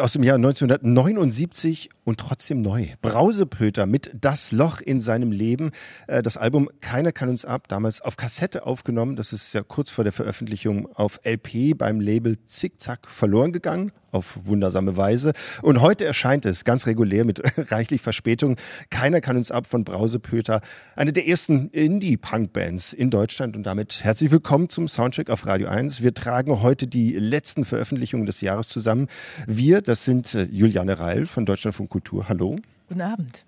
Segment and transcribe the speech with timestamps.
[0.00, 2.88] Aus dem Jahr 1979 und trotzdem neu.
[3.02, 5.72] Brausepöter mit Das Loch in seinem Leben.
[6.06, 9.16] Äh, das Album Keiner kann uns ab, damals auf Kassette aufgenommen.
[9.16, 14.38] Das ist ja kurz vor der Veröffentlichung auf LP beim Label Zickzack verloren gegangen auf
[14.44, 15.32] wundersame Weise.
[15.62, 18.56] Und heute erscheint es ganz regulär mit reichlich Verspätung.
[18.90, 20.60] Keiner kann uns ab von Brausepöter,
[20.96, 23.56] eine der ersten Indie-Punk-Bands in Deutschland.
[23.56, 26.02] Und damit herzlich willkommen zum Soundcheck auf Radio 1.
[26.02, 29.08] Wir tragen heute die letzten Veröffentlichungen des Jahres zusammen.
[29.46, 32.28] Wir, das sind äh, Juliane Reil von Deutschland von Kultur.
[32.28, 32.56] Hallo.
[32.88, 33.44] Guten Abend.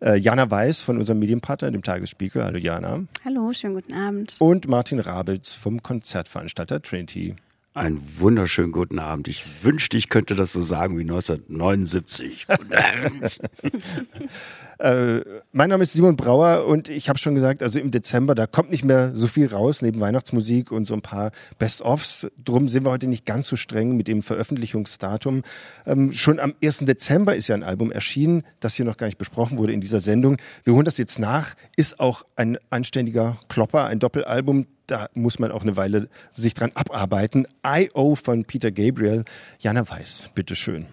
[0.00, 2.42] Äh, Jana Weiß von unserem Medienpartner, dem Tagesspiegel.
[2.44, 3.04] Hallo Jana.
[3.24, 4.36] Hallo, schönen guten Abend.
[4.38, 7.34] Und Martin Rabitz vom Konzertveranstalter Trinity.
[7.78, 9.28] Einen wunderschönen guten Abend.
[9.28, 12.48] Ich wünschte, ich könnte das so sagen wie 1979.
[14.78, 15.20] äh,
[15.52, 18.70] mein Name ist Simon Brauer und ich habe schon gesagt, also im Dezember, da kommt
[18.70, 22.28] nicht mehr so viel raus, neben Weihnachtsmusik und so ein paar Best-ofs.
[22.44, 25.42] Drum sind wir heute nicht ganz so streng mit dem Veröffentlichungsdatum.
[25.86, 26.78] Ähm, schon am 1.
[26.78, 30.00] Dezember ist ja ein Album erschienen, das hier noch gar nicht besprochen wurde in dieser
[30.00, 30.36] Sendung.
[30.64, 31.54] Wir holen das jetzt nach.
[31.76, 36.72] Ist auch ein anständiger Klopper, ein Doppelalbum da muss man auch eine Weile sich dran
[36.74, 37.46] abarbeiten.
[37.62, 38.14] I.O.
[38.14, 39.24] von Peter Gabriel.
[39.58, 40.86] Jana Weiß, bitteschön.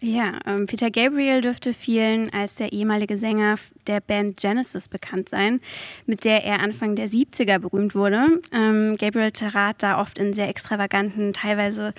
[0.00, 3.56] Ja, ähm, Peter Gabriel dürfte vielen als der ehemalige Sänger
[3.86, 5.60] der Band Genesis bekannt sein,
[6.06, 8.40] mit der er Anfang der 70er berühmt wurde.
[8.52, 11.94] Ähm, Gabriel trat da oft in sehr extravaganten, teilweise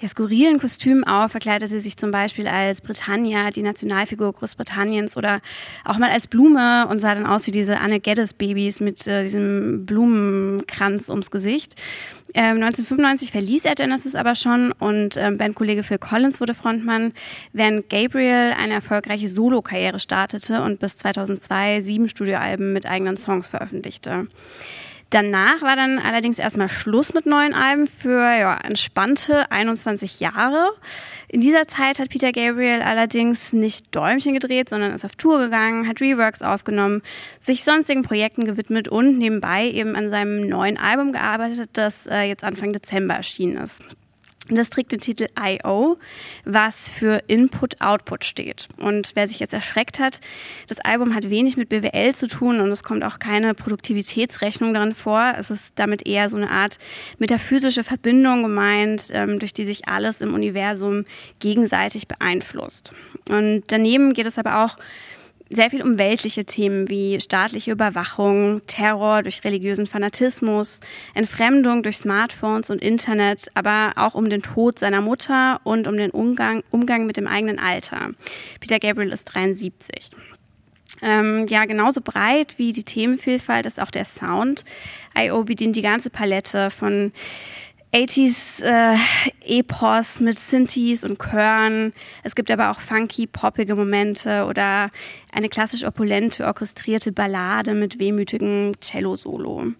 [0.00, 5.40] ja, skurrilen Kostümen auf, verkleidete sich zum Beispiel als Britannia, die Nationalfigur Großbritanniens, oder
[5.84, 9.24] auch mal als Blume und sah dann aus wie diese Anne Geddes Babys mit äh,
[9.24, 11.76] diesem Blumenkranz ums Gesicht.
[12.36, 17.12] Ähm, 1995 verließ er Genesis aber schon und ähm, Bandkollege Phil Collins wurde Frontmann,
[17.52, 24.26] während Gabriel eine erfolgreiche Solokarriere startete und bis 2002 sieben Studioalben mit eigenen Songs veröffentlichte.
[25.10, 30.70] Danach war dann allerdings erstmal Schluss mit neuen Alben für ja, entspannte 21 Jahre.
[31.28, 35.86] In dieser Zeit hat Peter Gabriel allerdings nicht Däumchen gedreht, sondern ist auf Tour gegangen,
[35.88, 37.02] hat Reworks aufgenommen,
[37.40, 42.44] sich sonstigen Projekten gewidmet und nebenbei eben an seinem neuen Album gearbeitet, das äh, jetzt
[42.44, 43.80] Anfang Dezember erschienen ist.
[44.48, 45.96] Das trägt den Titel I.O.,
[46.44, 48.68] was für Input-Output steht.
[48.76, 50.20] Und wer sich jetzt erschreckt hat,
[50.68, 54.94] das Album hat wenig mit BWL zu tun und es kommt auch keine Produktivitätsrechnung darin
[54.94, 55.34] vor.
[55.38, 56.78] Es ist damit eher so eine Art
[57.18, 61.06] metaphysische Verbindung gemeint, ähm, durch die sich alles im Universum
[61.38, 62.92] gegenseitig beeinflusst.
[63.30, 64.76] Und daneben geht es aber auch
[65.54, 70.80] sehr viel um weltliche Themen wie staatliche Überwachung, Terror durch religiösen Fanatismus,
[71.14, 76.10] Entfremdung durch Smartphones und Internet, aber auch um den Tod seiner Mutter und um den
[76.10, 78.10] Umgang, Umgang mit dem eigenen Alter.
[78.60, 80.10] Peter Gabriel ist 73.
[81.02, 84.64] Ähm, ja, genauso breit wie die Themenvielfalt ist auch der Sound.
[85.18, 85.44] I.O.
[85.44, 87.12] bedient die ganze Palette von
[87.94, 88.96] 80s äh,
[89.44, 91.92] Epos mit Synthes und Chören.
[92.24, 94.90] Es gibt aber auch funky, poppige Momente oder
[95.32, 99.74] eine klassisch opulente, orchestrierte Ballade mit wehmütigem Cello-Solo.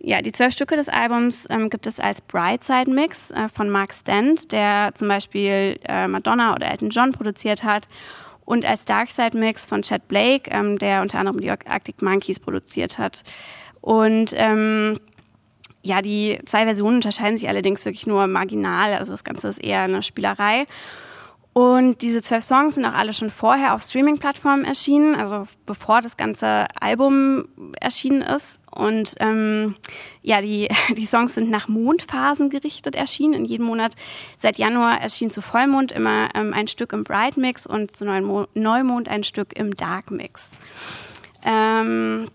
[0.00, 3.94] Ja, die zwölf Stücke des Albums ähm, gibt es als Brightside Mix äh, von Mark
[3.94, 7.86] Stent, der zum Beispiel äh, Madonna oder Elton John produziert hat,
[8.44, 12.98] und als Darkside Mix von Chad Blake, ähm, der unter anderem die Arctic Monkeys produziert
[12.98, 13.22] hat.
[13.80, 14.94] Und ähm,
[15.86, 18.94] ja, die zwei Versionen unterscheiden sich allerdings wirklich nur marginal.
[18.94, 20.66] Also das Ganze ist eher eine Spielerei.
[21.52, 26.18] Und diese zwölf Songs sind auch alle schon vorher auf Streaming-Plattformen erschienen, also bevor das
[26.18, 27.48] ganze Album
[27.80, 28.60] erschienen ist.
[28.70, 29.74] Und ähm,
[30.20, 30.68] ja, die,
[30.98, 33.32] die Songs sind nach Mondphasen gerichtet erschienen.
[33.32, 33.94] In jedem Monat
[34.38, 39.08] seit Januar erschien zu Vollmond immer ähm, ein Stück im Bright Mix und zu Neumond
[39.08, 40.58] ein Stück im Dark Mix.
[41.42, 42.26] Ähm,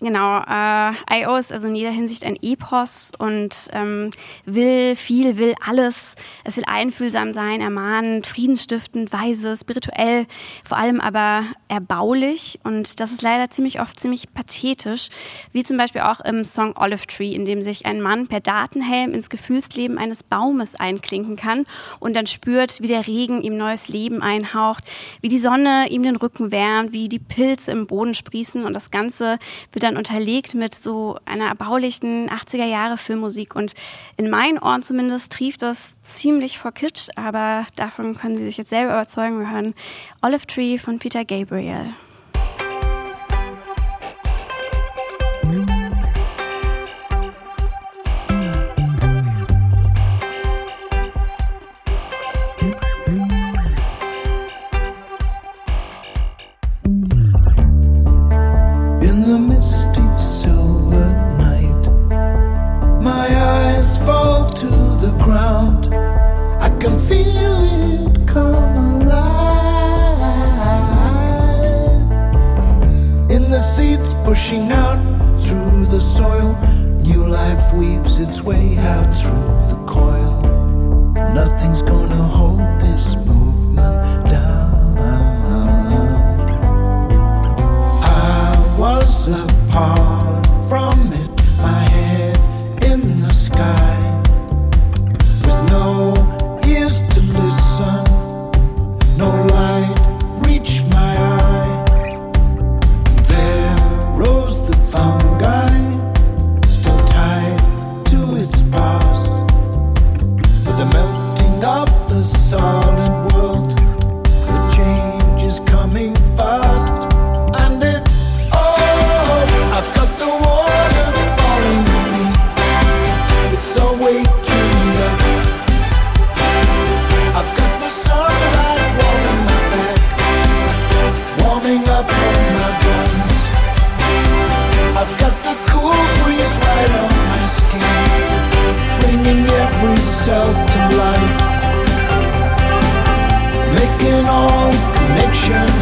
[0.00, 1.36] Genau, äh, I.O.
[1.36, 4.10] ist also in jeder Hinsicht ein Epos und ähm,
[4.44, 6.16] will viel, will alles.
[6.44, 10.26] Es will einfühlsam sein, ermahnend, friedensstiftend, weise, spirituell,
[10.68, 12.58] vor allem aber erbaulich.
[12.62, 15.08] Und das ist leider ziemlich oft ziemlich pathetisch,
[15.52, 19.14] wie zum Beispiel auch im Song Olive Tree, in dem sich ein Mann per Datenhelm
[19.14, 21.64] ins Gefühlsleben eines Baumes einklinken kann
[22.00, 24.84] und dann spürt, wie der Regen ihm neues Leben einhaucht,
[25.22, 28.90] wie die Sonne ihm den Rücken wärmt, wie die Pilze im Boden sprießen und das
[28.90, 29.38] Ganze
[29.72, 33.74] wird dann unterlegt mit so einer erbaulichen 80er Jahre Filmmusik und
[34.16, 38.70] in meinen Ohren zumindest trieft das ziemlich vor Kitsch, aber davon können Sie sich jetzt
[38.70, 39.38] selber überzeugen.
[39.38, 39.74] Wir hören
[40.22, 41.94] Olive Tree von Peter Gabriel.
[66.86, 69.30] can feel it come alive.
[73.28, 75.00] In the seeds pushing out
[75.40, 76.56] through the soil,
[77.02, 80.42] new life weaves its way out through the coil.
[81.34, 84.96] Nothing's gonna hold this movement down.
[88.04, 90.05] I was a part.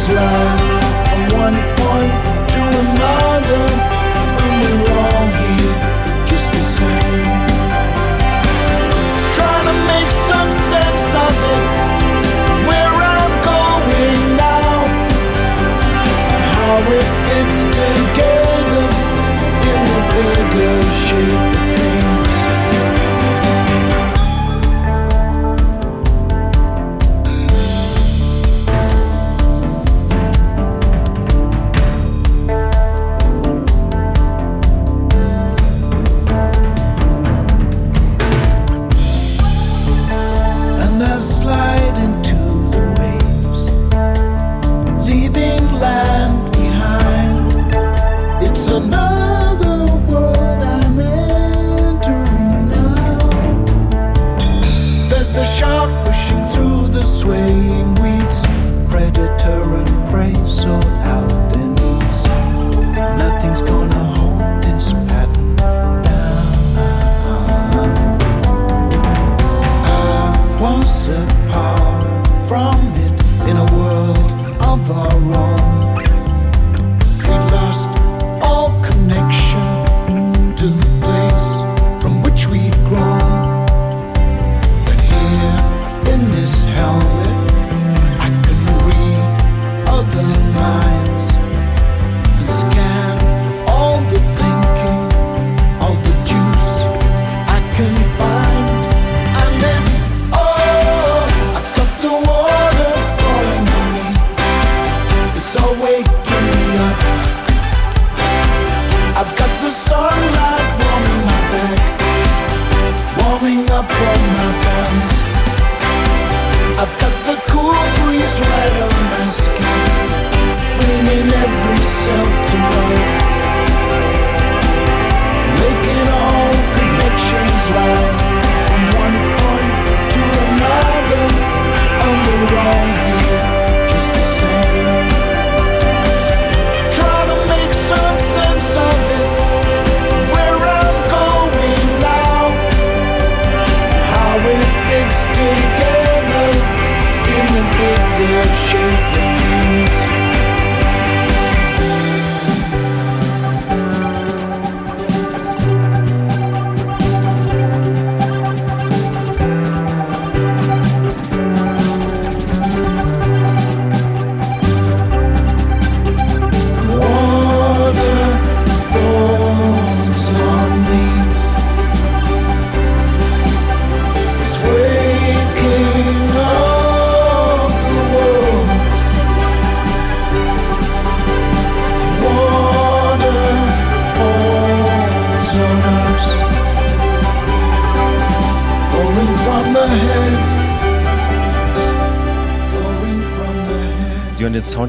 [0.09, 0.64] love.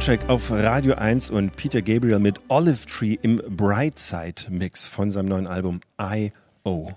[0.07, 5.27] Soundtrack auf Radio 1 und Peter Gabriel mit Olive Tree im Brightside Mix von seinem
[5.27, 6.93] neuen Album I.O.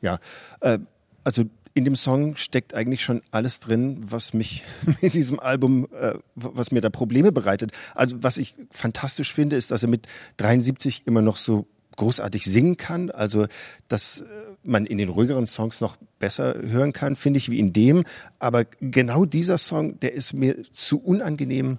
[0.00, 0.18] Ja,
[0.60, 0.78] äh,
[1.24, 1.44] also
[1.74, 4.64] in dem Song steckt eigentlich schon alles drin, was mich
[5.02, 7.70] mit diesem Album, äh, was mir da Probleme bereitet.
[7.94, 10.06] Also was ich fantastisch finde, ist, dass er mit
[10.38, 11.66] 73 immer noch so
[11.96, 13.10] großartig singen kann.
[13.10, 13.46] Also
[13.88, 14.24] dass äh,
[14.62, 18.04] man in den ruhigeren Songs noch besser hören kann, finde ich, wie in dem.
[18.38, 21.76] Aber genau dieser Song, der ist mir zu unangenehm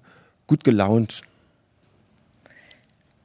[0.47, 1.21] gut gelaunt.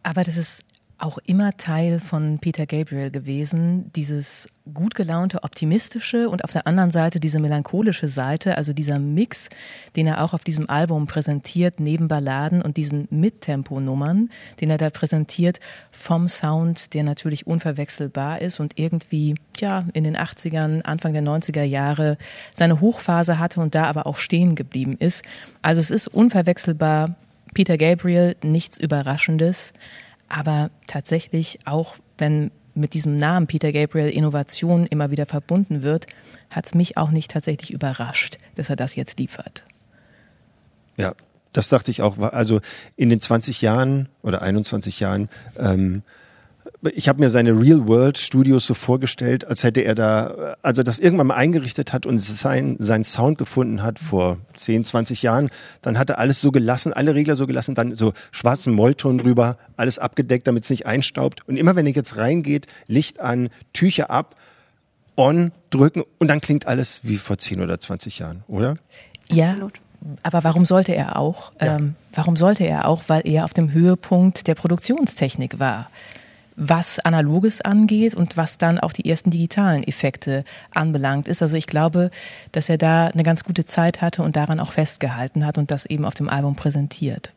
[0.03, 0.65] Aber das ist
[1.01, 6.91] auch immer Teil von Peter Gabriel gewesen, dieses gut gelaunte, optimistische und auf der anderen
[6.91, 9.49] Seite diese melancholische Seite, also dieser Mix,
[9.97, 14.29] den er auch auf diesem Album präsentiert, neben Balladen und diesen Mittempo-Nummern,
[14.61, 15.59] den er da präsentiert,
[15.91, 21.65] vom Sound, der natürlich unverwechselbar ist und irgendwie, ja, in den 80ern, Anfang der 90er
[21.65, 22.19] Jahre
[22.53, 25.25] seine Hochphase hatte und da aber auch stehen geblieben ist.
[25.63, 27.17] Also es ist unverwechselbar
[27.55, 29.73] Peter Gabriel, nichts Überraschendes.
[30.31, 36.07] Aber tatsächlich, auch wenn mit diesem Namen Peter Gabriel Innovation immer wieder verbunden wird,
[36.49, 39.65] hat es mich auch nicht tatsächlich überrascht, dass er das jetzt liefert.
[40.97, 41.15] Ja,
[41.53, 42.19] das dachte ich auch.
[42.19, 42.61] Also
[42.97, 46.03] in den 20 Jahren oder 21 Jahren, ähm,
[46.83, 50.99] ich habe mir seine Real World Studios so vorgestellt, als hätte er da, also das
[50.99, 55.51] irgendwann mal eingerichtet hat und sein, sein Sound gefunden hat vor 10, 20 Jahren,
[55.83, 59.59] dann hat er alles so gelassen, alle Regler so gelassen, dann so schwarzen Mollton drüber,
[59.77, 61.47] alles abgedeckt, damit es nicht einstaubt.
[61.47, 64.37] Und immer wenn er jetzt reingeht, Licht an, Tücher ab,
[65.17, 68.77] on, drücken und dann klingt alles wie vor 10 oder 20 Jahren, oder?
[69.29, 69.55] Ja.
[70.23, 71.53] Aber warum sollte er auch?
[71.61, 71.77] Ja.
[71.77, 73.03] Ähm, warum sollte er auch?
[73.09, 75.91] Weil er auf dem Höhepunkt der Produktionstechnik war
[76.61, 81.41] was Analoges angeht und was dann auch die ersten digitalen Effekte anbelangt ist.
[81.43, 82.11] Also ich glaube,
[82.53, 85.87] dass er da eine ganz gute Zeit hatte und daran auch festgehalten hat und das
[85.87, 87.33] eben auf dem Album präsentiert.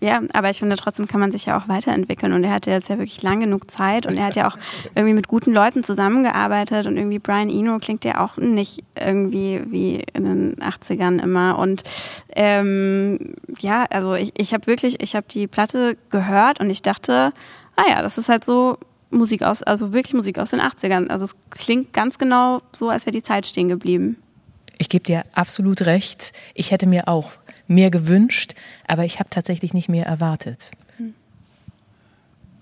[0.00, 2.32] Ja, aber ich finde, trotzdem kann man sich ja auch weiterentwickeln.
[2.32, 4.56] Und er hatte jetzt ja wirklich lang genug Zeit und er hat ja auch
[4.94, 10.04] irgendwie mit guten Leuten zusammengearbeitet und irgendwie Brian Eno klingt ja auch nicht irgendwie wie
[10.12, 11.58] in den 80ern immer.
[11.58, 11.82] Und
[12.30, 17.32] ähm, ja, also ich, ich habe wirklich, ich habe die Platte gehört und ich dachte,
[17.76, 18.78] ah ja, das ist halt so
[19.10, 21.08] Musik aus, also wirklich Musik aus den 80ern.
[21.08, 24.16] Also es klingt ganz genau so, als wäre die Zeit stehen geblieben.
[24.78, 26.32] Ich gebe dir absolut recht.
[26.54, 27.30] Ich hätte mir auch
[27.74, 28.54] mehr gewünscht,
[28.86, 30.70] aber ich habe tatsächlich nicht mehr erwartet.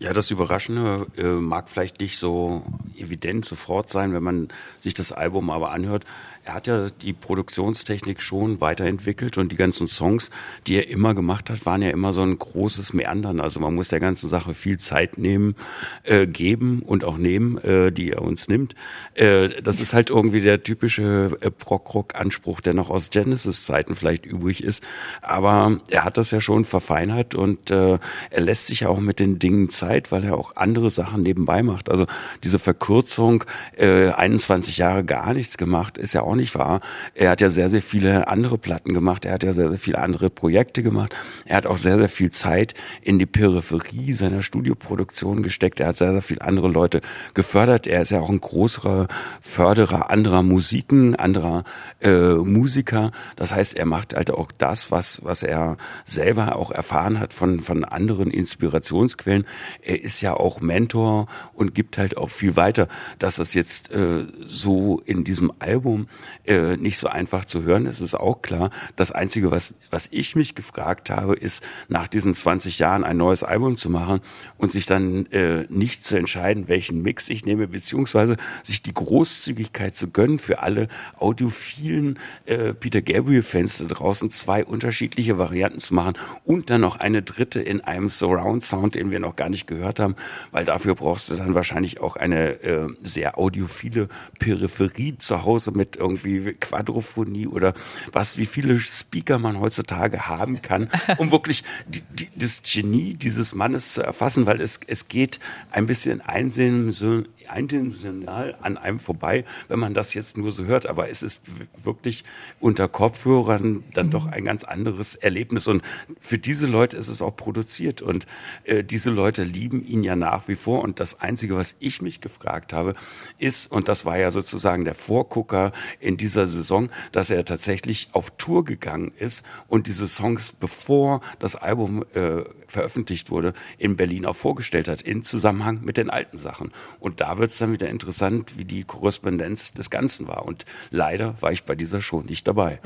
[0.01, 2.63] Ja, das Überraschende äh, mag vielleicht nicht so
[2.97, 4.49] evident sofort sein, wenn man
[4.81, 6.07] sich das Album aber anhört.
[6.45, 10.31] Er hat ja die Produktionstechnik schon weiterentwickelt und die ganzen Songs,
[10.67, 13.41] die er immer gemacht hat, waren ja immer so ein großes Meandern.
[13.41, 15.55] Also man muss der ganzen Sache viel Zeit nehmen,
[16.03, 18.75] äh, geben und auch nehmen, äh, die er uns nimmt.
[19.15, 24.65] Äh, das ist halt irgendwie der typische äh, Prog-Rock-Anspruch, der noch aus Genesis-Zeiten vielleicht übrig
[24.65, 24.83] ist.
[25.21, 27.99] Aber er hat das ja schon verfeinert und äh,
[28.31, 31.63] er lässt sich ja auch mit den Dingen Zeit, weil er auch andere Sachen nebenbei
[31.63, 31.91] macht.
[31.91, 32.07] Also
[32.45, 33.45] diese Verkürzung,
[33.77, 36.81] äh, 21 Jahre gar nichts gemacht, ist ja auch nicht wahr.
[37.15, 39.25] Er hat ja sehr, sehr viele andere Platten gemacht.
[39.25, 41.15] Er hat ja sehr, sehr viele andere Projekte gemacht.
[41.45, 45.81] Er hat auch sehr, sehr viel Zeit in die Peripherie seiner Studioproduktion gesteckt.
[45.81, 47.01] Er hat sehr, sehr viele andere Leute
[47.35, 47.87] gefördert.
[47.87, 49.09] Er ist ja auch ein großer
[49.41, 51.65] Förderer anderer Musiken, anderer
[52.01, 53.11] äh, Musiker.
[53.37, 57.61] Das heißt, er macht halt auch das, was, was er selber auch erfahren hat von,
[57.61, 59.47] von anderen Inspirationsquellen.
[59.83, 62.89] Er ist ja auch Mentor und gibt halt auch viel weiter.
[63.19, 66.09] Dass das jetzt äh, so in diesem Album
[66.47, 68.71] äh, nicht so einfach zu hören, das ist auch klar.
[68.97, 73.43] Das Einzige, was, was ich mich gefragt habe, ist, nach diesen 20 Jahren ein neues
[73.43, 74.21] Album zu machen
[74.59, 79.97] und sich dann äh, nicht zu entscheiden, welchen Mix ich nehme, beziehungsweise sich die Großzügigkeit
[79.97, 86.15] zu gönnen für alle audiophilen äh, Peter Gabriel-Fans da draußen, zwei unterschiedliche Varianten zu machen
[86.45, 90.17] und dann noch eine dritte in einem Surround-Sound, den wir noch gar nicht gehört haben,
[90.51, 95.97] weil dafür brauchst du dann wahrscheinlich auch eine äh, sehr audiophile Peripherie zu Hause mit
[96.11, 97.75] irgendwie Quadrophonie oder
[98.13, 103.55] was, wie viele Speaker man heutzutage haben kann, um wirklich die, die, das Genie dieses
[103.55, 109.45] Mannes zu erfassen, weil es, es geht ein bisschen einsehen, so eindimensional an einem vorbei,
[109.69, 110.87] wenn man das jetzt nur so hört.
[110.87, 111.43] Aber es ist
[111.83, 112.25] wirklich
[112.61, 114.11] unter Kopfhörern dann mhm.
[114.11, 115.69] doch ein ganz anderes Erlebnis.
[115.69, 115.83] Und
[116.21, 118.03] für diese Leute ist es auch produziert.
[118.03, 118.27] Und
[118.65, 120.83] äh, diese Leute lieben ihn ja nach wie vor.
[120.83, 122.95] Und das Einzige, was ich mich gefragt habe,
[123.39, 128.31] ist, und das war ja sozusagen der Vorgucker in dieser Saison, dass er tatsächlich auf
[128.33, 134.37] Tour gegangen ist und diese Songs, bevor das Album äh, veröffentlicht wurde, in Berlin auch
[134.37, 136.73] vorgestellt hat, in Zusammenhang mit den alten Sachen.
[136.99, 140.47] Und da wird es dann wieder interessant, wie die Korrespondenz des Ganzen war.
[140.47, 142.81] Und leider war ich bei dieser Show nicht dabei.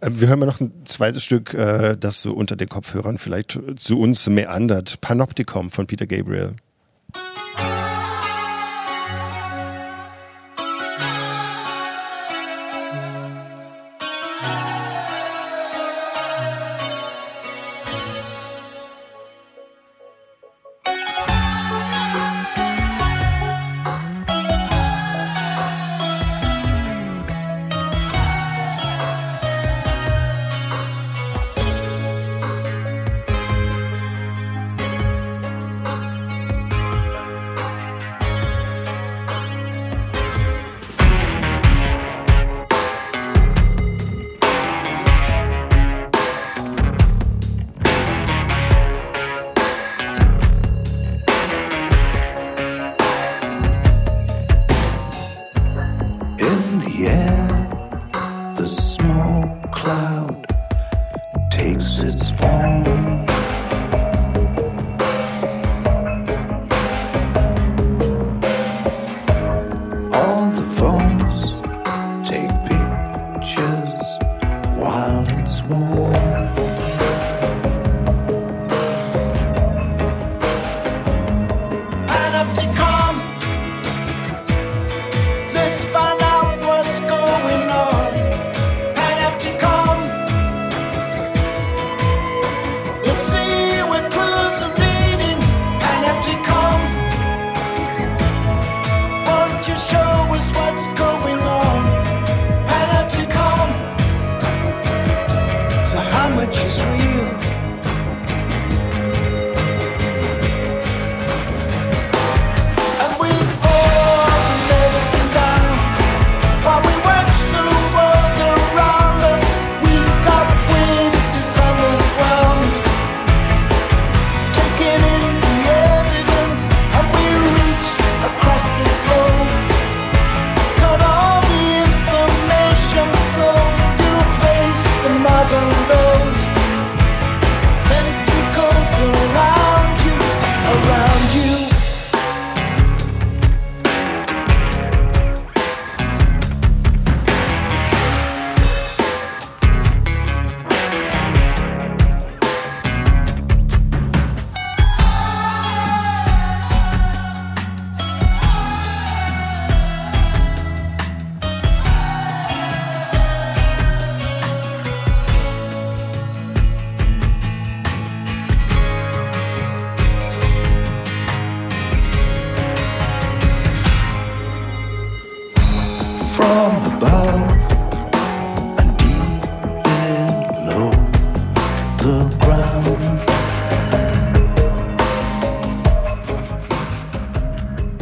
[0.00, 3.58] Äh, wir hören mal noch ein zweites Stück, äh, das so unter den Kopfhörern vielleicht
[3.76, 5.00] zu uns meandert.
[5.00, 6.56] Panoptikum von Peter Gabriel.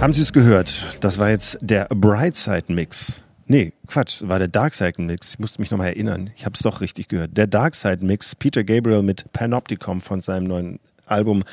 [0.02, 0.96] Haben Sie es gehört?
[0.98, 3.20] Das war jetzt der Brightside Mix.
[3.46, 5.34] Nee, Quatsch, war der Darkside Mix.
[5.34, 6.30] Ich musste mich nochmal erinnern.
[6.34, 7.36] Ich habe es doch richtig gehört.
[7.36, 11.44] Der Darkside Mix, Peter Gabriel mit Panopticon von seinem neuen Album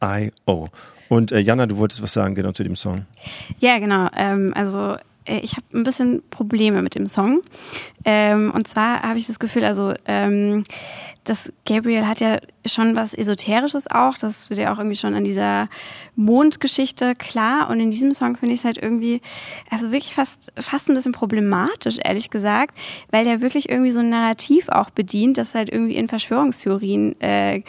[0.00, 0.68] I.O.
[1.08, 3.06] Und äh, Jana, du wolltest was sagen genau zu dem Song.
[3.58, 4.08] Ja, genau.
[4.16, 7.42] Ähm, also äh, ich habe ein bisschen Probleme mit dem Song.
[8.04, 10.62] Ähm, und zwar habe ich das Gefühl, also ähm,
[11.26, 14.16] das Gabriel hat ja schon was Esoterisches auch.
[14.16, 15.68] Das wird ja auch irgendwie schon an dieser
[16.14, 17.68] Mondgeschichte klar.
[17.68, 19.20] Und in diesem Song finde ich es halt irgendwie,
[19.70, 22.76] also wirklich fast, fast ein bisschen problematisch, ehrlich gesagt,
[23.10, 27.62] weil der wirklich irgendwie so ein Narrativ auch bedient, das halt irgendwie in Verschwörungstheorien äh,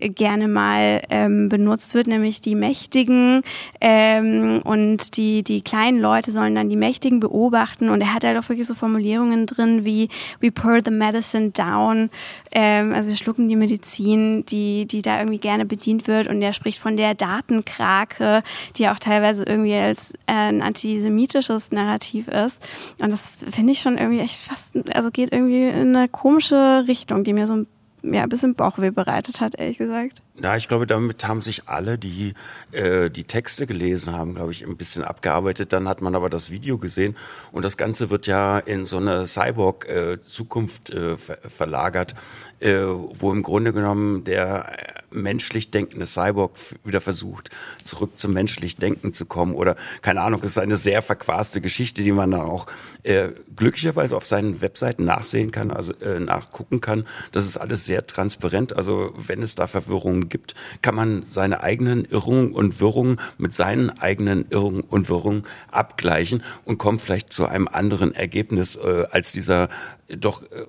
[0.00, 3.42] gerne mal ähm, benutzt wird, nämlich die Mächtigen
[3.80, 7.88] ähm, und die, die kleinen Leute sollen dann die Mächtigen beobachten.
[7.90, 10.08] Und er hat halt auch wirklich so Formulierungen drin wie
[10.40, 12.10] We pour the medicine down.
[12.52, 16.28] Ähm, also wir schlucken die Medizin, die, die da irgendwie gerne bedient wird.
[16.28, 18.42] Und er spricht von der Datenkrake,
[18.76, 22.66] die auch teilweise irgendwie als äh, ein antisemitisches Narrativ ist.
[23.00, 27.24] Und das finde ich schon irgendwie echt fast, also geht irgendwie in eine komische Richtung,
[27.24, 27.66] die mir so ein
[28.04, 30.20] ja, ein bisschen Bauchweh bereitet hat, ehrlich gesagt.
[30.42, 32.34] Ja, ich glaube, damit haben sich alle, die
[32.72, 35.72] äh, die Texte gelesen haben, glaube ich, ein bisschen abgearbeitet.
[35.72, 37.16] Dann hat man aber das Video gesehen
[37.52, 42.16] und das Ganze wird ja in so eine Cyborg-Zukunft äh, äh, ver verlagert,
[42.58, 47.50] äh, wo im Grunde genommen der äh, menschlich denkende Cyborg wieder versucht,
[47.84, 49.54] zurück zum menschlich Denken zu kommen.
[49.54, 52.66] Oder keine Ahnung, es ist eine sehr verquaste Geschichte, die man dann auch
[53.04, 57.06] äh, glücklicherweise auf seinen Webseiten nachsehen kann, also äh, nachgucken kann.
[57.30, 58.76] Das ist alles sehr transparent.
[58.76, 63.90] Also wenn es da Verwirrungen gibt, kann man seine eigenen Irrungen und Wirrungen mit seinen
[63.90, 69.68] eigenen Irrungen und Wirrungen abgleichen und kommt vielleicht zu einem anderen Ergebnis äh, als dieser
[70.08, 70.64] doch äh,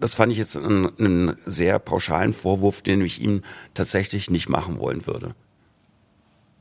[0.00, 3.42] das fand ich jetzt einen, einen sehr pauschalen Vorwurf, den ich ihm
[3.74, 5.34] tatsächlich nicht machen wollen würde.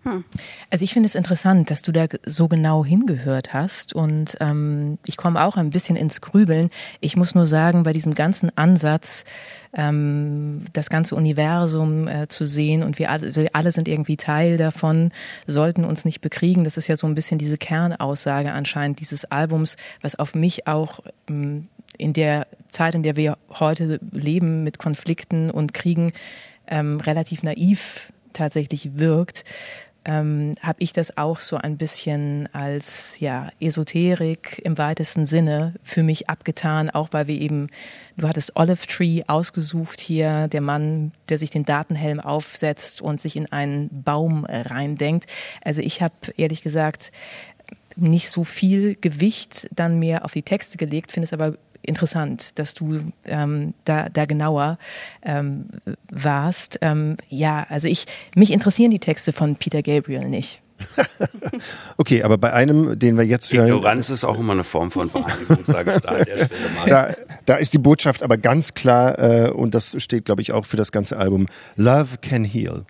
[0.04, 0.24] Hm.
[0.70, 5.18] Also ich finde es interessant, dass du da so genau hingehört hast und ähm, ich
[5.18, 6.70] komme auch ein bisschen ins Grübeln.
[7.02, 9.26] Ich muss nur sagen, bei diesem ganzen Ansatz,
[9.74, 14.56] ähm, das ganze Universum äh, zu sehen und wir alle, wir alle sind irgendwie Teil
[14.56, 15.12] davon,
[15.48, 16.64] sollten uns nicht bekriegen.
[16.64, 21.02] Das ist ja so ein bisschen diese Kernaussage anscheinend dieses Albums, was auf mich auch
[21.28, 26.14] ähm, in der Zeit, in der wir heute leben mit Konflikten und Kriegen,
[26.68, 29.44] ähm, relativ naiv tatsächlich wirkt
[30.10, 36.02] ähm, habe ich das auch so ein bisschen als ja Esoterik im weitesten Sinne für
[36.02, 37.67] mich abgetan, auch weil wir eben,
[38.17, 43.36] du hattest Olive Tree ausgesucht hier, der Mann, der sich den Datenhelm aufsetzt und sich
[43.36, 45.28] in einen Baum reindenkt.
[45.63, 47.12] Also ich habe ehrlich gesagt
[47.95, 52.74] nicht so viel Gewicht dann mehr auf die Texte gelegt, finde es aber interessant, dass
[52.74, 54.78] du ähm, da, da genauer
[55.24, 55.65] ähm,
[56.12, 56.80] warst.
[56.82, 60.62] Ähm, ja, also ich, mich interessieren die Texte von Peter Gabriel nicht.
[61.98, 63.68] okay, aber bei einem, den wir jetzt hören.
[63.68, 66.88] Ignoranz ist auch immer eine Form von Vereinigung, sage ich da an der Stelle mal.
[66.88, 67.15] Da,
[67.46, 70.78] da ist die Botschaft aber ganz klar, äh, und das steht, glaube ich, auch für
[70.78, 72.86] das ganze Album: Love can heal.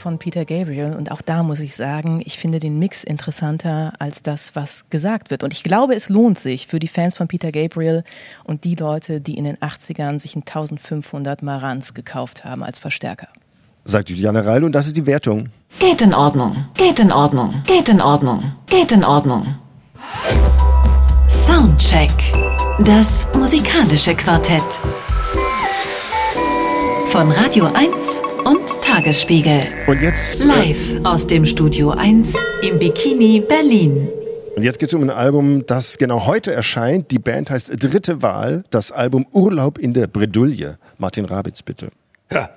[0.00, 0.94] Von Peter Gabriel.
[0.94, 5.30] Und auch da muss ich sagen, ich finde den Mix interessanter als das, was gesagt
[5.30, 5.44] wird.
[5.44, 8.02] Und ich glaube, es lohnt sich für die Fans von Peter Gabriel
[8.44, 13.28] und die Leute, die in den 80ern sich ein 1500 Marantz gekauft haben als Verstärker.
[13.84, 15.48] Sagt Juliane Reil und das ist die Wertung.
[15.78, 19.54] Geht in Ordnung, geht in Ordnung, geht in Ordnung, geht in Ordnung.
[21.28, 22.10] Soundcheck.
[22.80, 24.80] Das musikalische Quartett.
[27.08, 28.39] Von Radio 1 und
[28.90, 29.60] Tagesspiegel.
[29.86, 32.34] Und jetzt, äh, Live aus dem Studio 1
[32.68, 34.08] im Bikini Berlin.
[34.56, 37.12] und jetzt geht es um ein Album, das genau heute erscheint.
[37.12, 40.76] Die Band heißt Dritte Wahl, das Album Urlaub in der Bredouille.
[40.98, 41.90] Martin Rabitz, bitte.
[42.32, 42.50] Ja.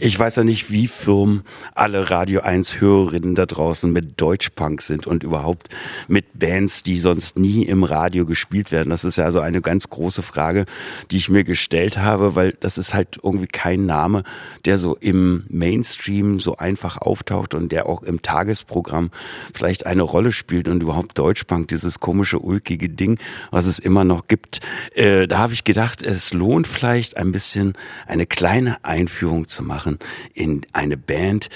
[0.00, 5.06] Ich weiß ja nicht, wie firm alle Radio 1 Hörerinnen da draußen mit Deutschpunk sind
[5.06, 5.68] und überhaupt
[6.08, 8.90] mit Bands, die sonst nie im Radio gespielt werden.
[8.90, 10.66] Das ist ja also eine ganz große Frage,
[11.12, 14.24] die ich mir gestellt habe, weil das ist halt irgendwie kein Name,
[14.64, 19.12] der so im Mainstream so einfach auftaucht und der auch im Tagesprogramm
[19.54, 23.20] vielleicht eine Rolle spielt und überhaupt Deutschpunk, dieses komische, ulkige Ding,
[23.52, 24.58] was es immer noch gibt.
[24.96, 27.74] Äh, da habe ich gedacht, es lohnt vielleicht ein bisschen
[28.08, 29.83] eine kleine Einführung zu machen
[30.32, 31.48] in eine Band,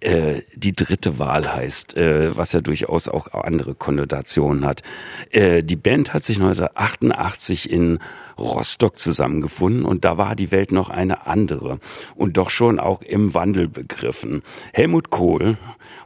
[0.00, 4.82] äh, die dritte Wahl heißt, äh, was ja durchaus auch andere Konnotationen hat.
[5.30, 7.98] Äh, die Band hat sich 1988 in
[8.38, 11.78] Rostock zusammengefunden und da war die Welt noch eine andere
[12.14, 14.42] und doch schon auch im Wandel begriffen.
[14.72, 15.56] Helmut Kohl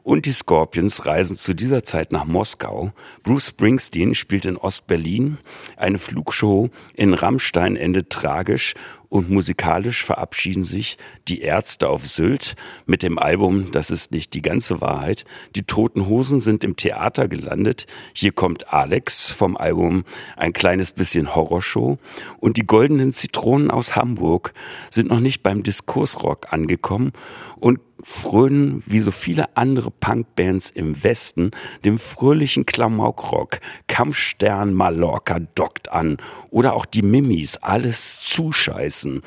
[0.03, 2.93] und die Scorpions reisen zu dieser Zeit nach Moskau.
[3.23, 5.39] Bruce Springsteen spielt in Ostberlin.
[5.77, 8.75] Eine Flugshow in Rammstein endet tragisch
[9.11, 12.55] und musikalisch verabschieden sich die Ärzte auf Sylt
[12.87, 15.25] mit dem Album Das ist nicht die ganze Wahrheit.
[15.57, 17.87] Die Toten Hosen sind im Theater gelandet.
[18.15, 20.05] Hier kommt Alex vom Album
[20.37, 21.99] Ein kleines bisschen Horrorshow.
[22.39, 24.55] Und die Goldenen Zitronen aus Hamburg
[24.91, 27.13] sind noch nicht beim Diskursrock angekommen
[27.57, 31.51] und frönen wie so viele andere Punkbands im Westen
[31.85, 33.61] dem fröhlichen Klamaukrock.
[33.87, 36.19] Kampfstern Mallorca dockt an
[36.51, 39.23] oder auch die Mimis, alles zuscheißen.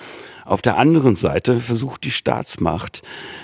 [0.45, 3.01] Auf der anderen Seite versucht die Staatsmacht,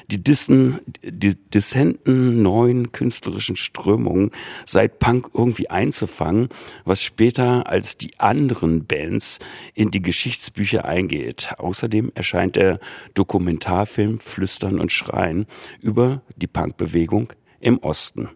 [0.08, 4.32] die, Dissen, die dissenten neuen künstlerischen Strömungen
[4.66, 6.50] seit Punk irgendwie einzufangen,
[6.84, 9.40] was später als die anderen Bands
[9.74, 11.54] in die Geschichtsbücher eingeht.
[11.58, 12.80] Außerdem erscheint der
[13.14, 15.46] Dokumentarfilm Flüstern und Schreien
[15.82, 18.30] über die Punkbewegung im Osten.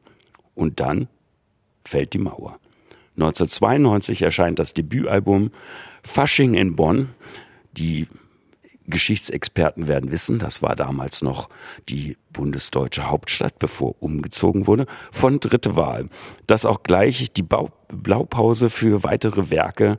[0.56, 1.08] Und dann
[1.86, 2.60] fällt die Mauer.
[3.16, 5.52] 1992 erscheint das Debütalbum
[6.04, 7.10] Fasching in Bonn.
[7.74, 8.08] Die
[8.88, 11.50] Geschichtsexperten werden wissen, das war damals noch
[11.90, 16.08] die bundesdeutsche Hauptstadt, bevor umgezogen wurde, von dritte Wahl.
[16.48, 17.46] Das auch gleich die
[17.90, 19.98] Blaupause für weitere Werke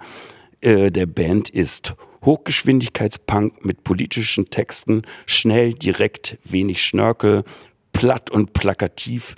[0.61, 1.95] äh, der Band ist.
[2.25, 7.45] Hochgeschwindigkeitspunk mit politischen Texten, schnell, direkt, wenig Schnörkel,
[7.93, 9.35] platt und plakativ,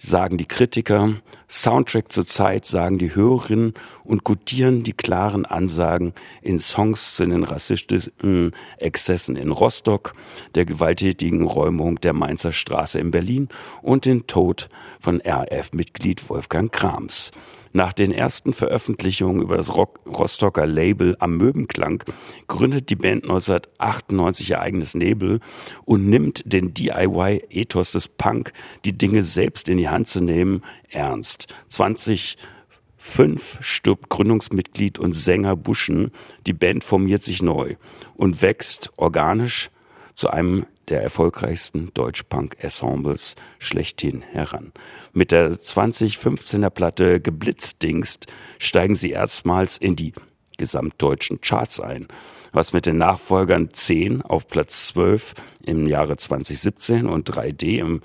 [0.00, 1.14] sagen die Kritiker,
[1.48, 7.44] Soundtrack zur Zeit, sagen die Hörerinnen und gutieren die klaren Ansagen in Songs zu den
[7.44, 10.14] rassistischen Exzessen in Rostock,
[10.54, 13.48] der gewalttätigen Räumung der Mainzer Straße in Berlin
[13.82, 17.30] und den Tod von RF-Mitglied Wolfgang Krams.
[17.72, 22.02] Nach den ersten Veröffentlichungen über das Rock Rostocker Label Am Möbenklang
[22.48, 25.38] gründet die Band 1998 ihr eigenes Nebel
[25.84, 28.52] und nimmt den DIY-Ethos des Punk,
[28.84, 31.54] die Dinge selbst in die Hand zu nehmen, ernst.
[31.68, 36.10] 2005 stirbt Gründungsmitglied und Sänger Buschen.
[36.48, 37.76] Die Band formiert sich neu
[38.16, 39.70] und wächst organisch
[40.14, 44.72] zu einem der erfolgreichsten Deutsch-Punk-Ensembles schlechthin heran.
[45.12, 48.26] Mit der 2015er Platte Geblitzdingst
[48.58, 50.12] steigen sie erstmals in die
[50.56, 52.06] gesamtdeutschen Charts ein,
[52.52, 58.02] was mit den Nachfolgern 10 auf Platz 12 im Jahre 2017 und 3D im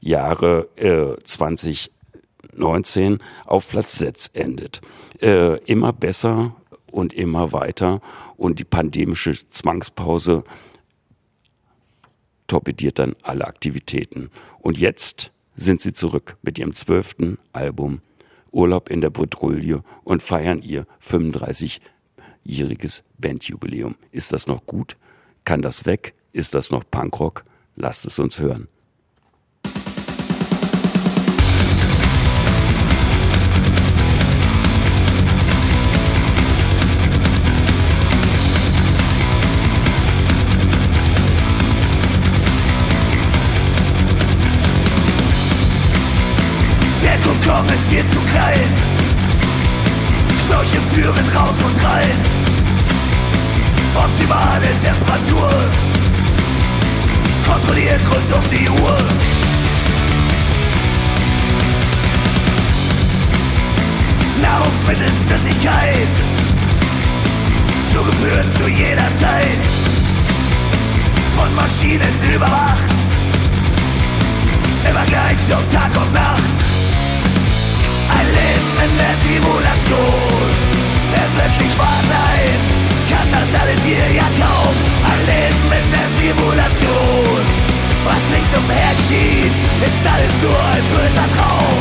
[0.00, 4.80] Jahre äh, 2019 auf Platz 6 endet.
[5.20, 6.54] Äh, immer besser
[6.90, 8.00] und immer weiter
[8.36, 10.44] und die pandemische Zwangspause
[12.46, 14.30] torpediert dann alle Aktivitäten.
[14.60, 18.00] Und jetzt sind sie zurück mit ihrem zwölften Album
[18.50, 23.96] Urlaub in der Bredouille und feiern ihr 35-jähriges Bandjubiläum.
[24.12, 24.96] Ist das noch gut?
[25.44, 26.14] Kann das weg?
[26.32, 27.44] Ist das noch Punkrock?
[27.76, 28.68] Lasst es uns hören.
[54.80, 55.50] Temperatur.
[57.46, 58.98] Kontrolliert rund um die Uhr.
[64.40, 66.08] Nahrungsmittelflüssigkeit.
[67.92, 69.60] Zugeführt zu jeder Zeit.
[71.36, 72.92] Von Maschinen überwacht.
[74.88, 76.56] Immer gleich um Tag und Nacht.
[78.10, 80.74] Ein Leben in der Simulation
[81.10, 82.83] wird wirklich wahr sein.
[83.34, 84.74] Das alles hier ja kaum.
[85.10, 87.42] Ein Leben in der Simulation.
[88.04, 89.56] Was ringsumher geschieht,
[89.86, 91.80] ist alles nur ein böser Traum.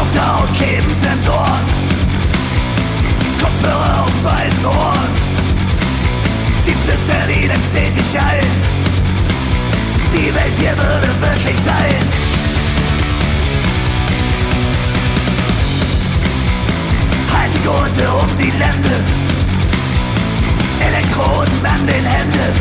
[0.00, 1.64] Auf der Haut kleben Sensoren.
[3.40, 5.12] Kopfhörer auf beiden Ohren.
[6.64, 8.84] Sie flüstern ihnen stetig ein.
[10.12, 12.23] Die Welt hier würde wirklich sein.
[17.64, 18.94] Gurte um die Lände.
[20.86, 22.52] Elektroden an den Händen.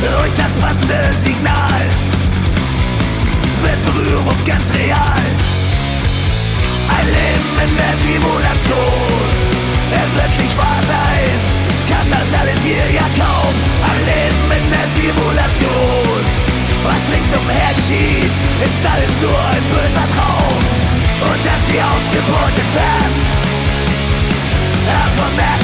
[0.00, 1.82] Durch das passende Signal
[3.60, 5.22] wird Berührung ganz real.
[6.96, 9.20] Ein Leben in der Simulation
[9.92, 11.36] wird wirklich wahr sein.
[11.92, 13.54] Kann das alles hier ja kaum.
[13.84, 16.20] Ein Leben in der Simulation.
[16.84, 18.32] Was ringsumher geschieht,
[18.64, 20.58] ist alles nur ein böser Traum.
[21.22, 23.41] Und dass sie ausgebeutet werden,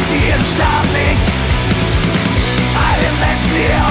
[0.09, 1.32] sie im Schlaf nichts.
[2.88, 3.82] Alle Menschen hier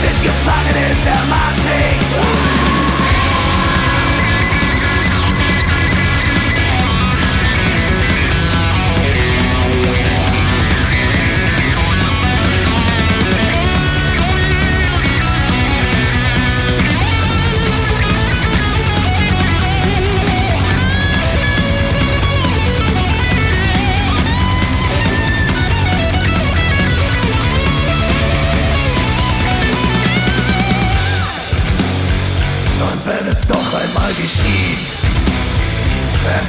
[0.00, 2.65] sind gefangen in der Matrix.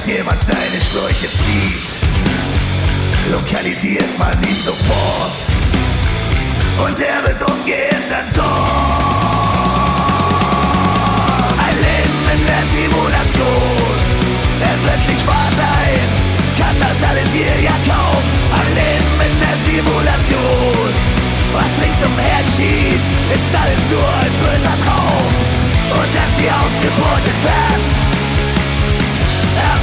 [0.08, 1.90] Jemand seine Schläuche zieht,
[3.32, 5.36] lokalisiert man ihn sofort
[6.80, 8.46] und er wird ungehindert tot.
[11.60, 13.98] Ein Leben in der Simulation
[14.60, 16.08] wird wirklich wahr sein,
[16.58, 18.24] kann das alles hier ja kaum.
[18.56, 20.90] Ein Leben in der Simulation,
[21.52, 23.04] was ringsumher geschieht,
[23.36, 25.28] ist alles nur ein böser Traum.
[26.00, 28.17] und dass sie ausgebeutet werden.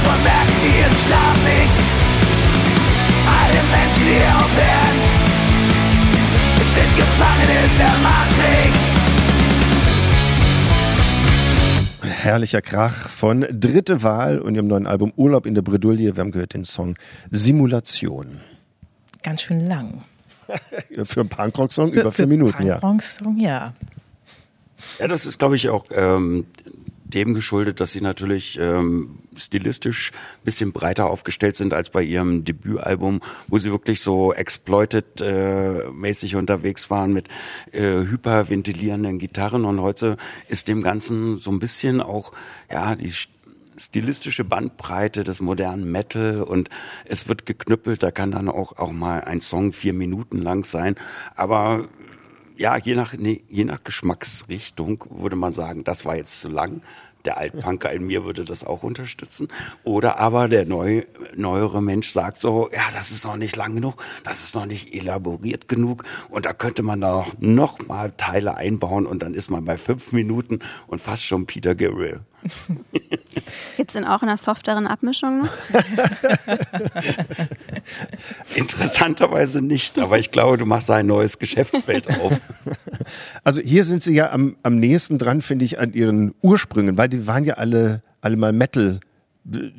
[0.05, 1.77] Davon merken sie ihren Schlaf nicht.
[3.25, 4.99] Alle Menschen hier auf Erden
[6.73, 8.77] sind gefangen in der Matrix.
[12.21, 16.15] Herrlicher Krach von Dritte Wahl und ihrem neuen Album Urlaub in der Bredouille.
[16.15, 16.95] Wir haben gehört den Song
[17.31, 18.41] Simulation.
[19.23, 20.03] Ganz schön lang.
[21.07, 22.77] Für einen Punkrock-Song über vier Minuten, ja.
[22.77, 23.73] Punkrock-Song, ja.
[24.99, 26.45] Ja, das ist, glaube ich, auch ähm,
[27.05, 30.11] dem geschuldet, dass sie natürlich ähm, stilistisch
[30.43, 35.83] bisschen breiter aufgestellt sind als bei ihrem Debütalbum, wo sie wirklich so exploited äh,
[36.35, 37.29] unterwegs waren mit
[37.71, 39.65] äh, hyperventilierenden Gitarren.
[39.65, 40.17] Und heute
[40.49, 42.33] ist dem Ganzen so ein bisschen auch
[42.71, 43.13] ja die
[43.77, 46.69] stilistische Bandbreite des modernen Metal und
[47.05, 50.95] es wird geknüppelt, da kann dann auch auch mal ein Song vier Minuten lang sein,
[51.35, 51.85] aber
[52.57, 56.81] ja, je nach, nee, je nach Geschmacksrichtung würde man sagen, das war jetzt zu lang.
[57.25, 59.47] Der Altpunker in mir würde das auch unterstützen.
[59.83, 61.03] Oder aber der neu,
[61.35, 64.93] neuere Mensch sagt so, ja, das ist noch nicht lang genug, das ist noch nicht
[64.93, 69.49] elaboriert genug und da könnte man da noch, noch mal Teile einbauen und dann ist
[69.49, 72.21] man bei fünf Minuten und fast schon Peter Gabriel.
[73.77, 75.49] Gibt es denn auch in einer softeren Abmischung noch?
[78.55, 82.39] Interessanterweise nicht, aber ich glaube, du machst ein neues Geschäftsfeld auf.
[83.43, 87.07] Also hier sind sie ja am, am nächsten dran, finde ich, an ihren Ursprüngen, weil
[87.07, 88.99] die waren ja alle, alle mal Metal.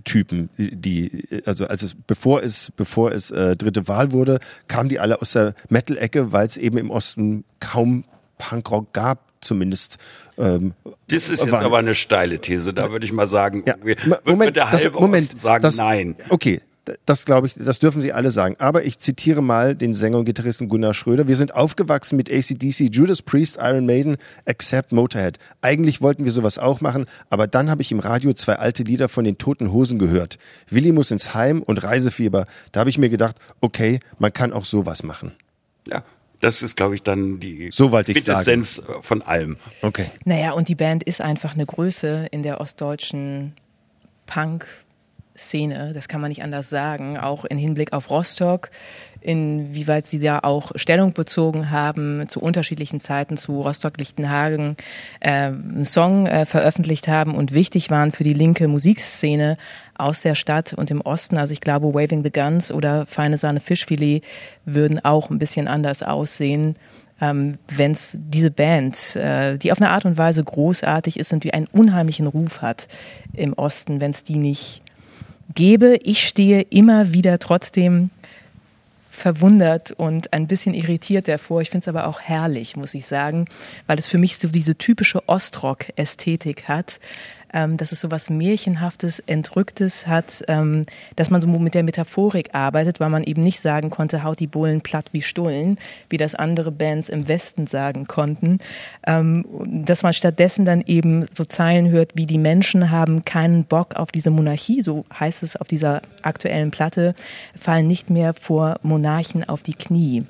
[0.04, 4.38] Typen, die also also bevor es bevor es äh, dritte Wahl wurde,
[4.68, 8.04] kamen die alle aus der Metal-Ecke, weil es eben im Osten kaum
[8.38, 9.98] Punkrock gab, zumindest.
[10.38, 10.74] Ähm,
[11.08, 14.00] Das ist jetzt waren- aber eine steile These, da würde ich mal sagen, Ja, wird
[14.04, 16.16] der das- Moment, sagen das, nein.
[16.28, 16.60] Okay,
[17.04, 18.54] das glaube ich, das dürfen Sie alle sagen.
[18.60, 21.26] Aber ich zitiere mal den Sänger und Gitarristen Gunnar Schröder.
[21.26, 25.38] Wir sind aufgewachsen mit ACDC, Judas Priest, Iron Maiden, except Motorhead.
[25.62, 29.08] Eigentlich wollten wir sowas auch machen, aber dann habe ich im Radio zwei alte Lieder
[29.08, 30.38] von den Toten Hosen gehört.
[30.68, 32.46] Willi muss ins Heim und Reisefieber.
[32.72, 35.32] Da habe ich mir gedacht, okay, man kann auch sowas machen.
[35.88, 36.04] Ja,
[36.40, 39.56] das ist, glaube ich, dann die So wollte ich's Quintessenz von allem.
[39.82, 40.06] Okay.
[40.24, 43.54] Naja, und die Band ist einfach eine Größe in der ostdeutschen
[45.36, 45.92] Punk-Szene.
[45.94, 47.18] Das kann man nicht anders sagen.
[47.18, 48.70] Auch im Hinblick auf Rostock,
[49.20, 54.76] inwieweit sie da auch Stellung bezogen haben zu unterschiedlichen Zeiten zu Rostock-Lichtenhagen,
[55.20, 59.56] äh, einen Song äh, veröffentlicht haben und wichtig waren für die linke Musikszene
[59.96, 61.36] aus der Stadt und im Osten.
[61.38, 64.22] Also ich glaube, Waving the Guns oder Feine Sahne Fischfilet
[64.64, 66.74] würden auch ein bisschen anders aussehen
[67.18, 71.44] ähm, wenn es diese Band, äh, die auf eine Art und Weise großartig ist und
[71.44, 72.88] die einen unheimlichen Ruf hat
[73.32, 74.82] im Osten, wenn es die nicht
[75.54, 75.98] gäbe.
[76.02, 78.10] Ich stehe immer wieder trotzdem
[79.10, 81.62] verwundert und ein bisschen irritiert davor.
[81.62, 83.46] Ich finde es aber auch herrlich, muss ich sagen,
[83.86, 87.00] weil es für mich so diese typische Ostrock-Ästhetik hat,
[87.52, 90.84] ähm, dass es so was Märchenhaftes, Entrücktes hat, ähm,
[91.16, 94.46] dass man so mit der Metaphorik arbeitet, weil man eben nicht sagen konnte, haut die
[94.46, 95.78] Bullen platt wie Stullen,
[96.08, 98.58] wie das andere Bands im Westen sagen konnten,
[99.06, 99.44] ähm,
[99.84, 104.12] dass man stattdessen dann eben so Zeilen hört, wie die Menschen haben keinen Bock auf
[104.12, 107.14] diese Monarchie, so heißt es auf dieser aktuellen Platte,
[107.58, 110.24] fallen nicht mehr vor Monarchen auf die Knie.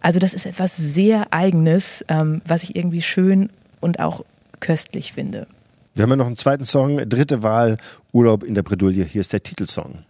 [0.00, 3.50] Also das ist etwas sehr Eigenes, ähm, was ich irgendwie schön
[3.80, 4.24] und auch
[4.60, 5.46] köstlich finde.
[5.94, 7.76] Wir haben ja noch einen zweiten Song, dritte Wahl,
[8.12, 9.04] Urlaub in der Bredouille.
[9.04, 10.04] Hier ist der Titelsong.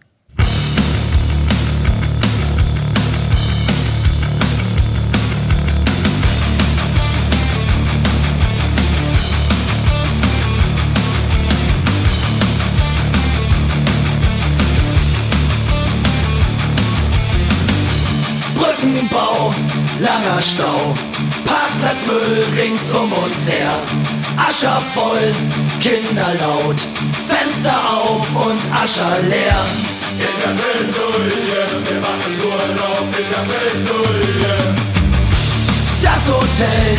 [18.55, 19.53] Brückenbau,
[19.99, 20.95] langer Stau,
[21.43, 24.20] Parkplatzmüll rings um uns her.
[24.37, 25.33] Ascher voll,
[25.79, 26.79] Kinder laut,
[27.27, 29.61] Fenster auf und Ascher leer.
[30.17, 34.75] In der Bredouille, wir machen Urlaub in der Bredouille.
[36.01, 36.97] Das Hotel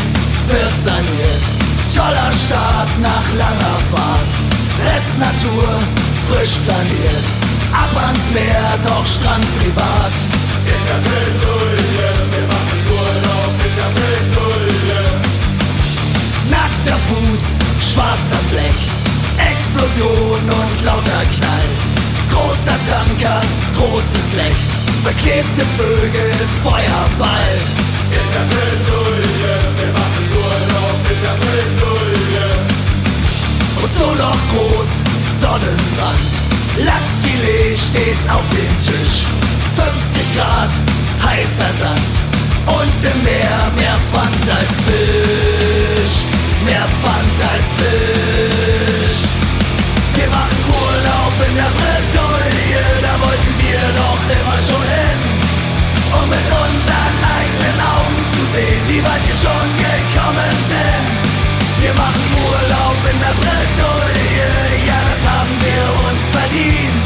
[0.49, 1.45] wird saniert,
[1.95, 4.31] toller Start nach langer Fahrt.
[4.87, 5.69] Rest Natur,
[6.29, 7.27] frisch planiert,
[7.73, 10.17] ab ans Meer, doch Strand privat.
[10.65, 11.92] In der Bredouille,
[17.93, 18.79] schwarzer Fleck,
[19.37, 21.69] Explosion und lauter Knall.
[22.33, 23.41] Großer Tanker,
[23.77, 24.57] großes Leck,
[25.03, 26.33] verklebte Vögel,
[26.65, 27.53] Feuerball.
[28.09, 32.49] In der Bredouille, wir machen Urlaub in der Bredouille.
[33.83, 34.91] Und so noch groß,
[35.41, 36.33] Sonnenbrand,
[36.89, 39.27] Lachsfilet steht auf dem Tisch.
[39.77, 40.71] 50 Grad,
[41.25, 42.13] heißer Sand
[42.69, 49.23] und im Meer mehr Pfand als Fisch mehr Pfand als Fisch.
[50.15, 55.21] Wir machen Urlaub in der Bretouille, da wollten wir doch immer schon hin.
[56.13, 61.07] Um mit unseren eigenen Augen zu sehen, wie weit wir schon gekommen sind.
[61.83, 64.51] Wir machen Urlaub in der Bretouille,
[64.87, 67.05] ja das haben wir uns verdient.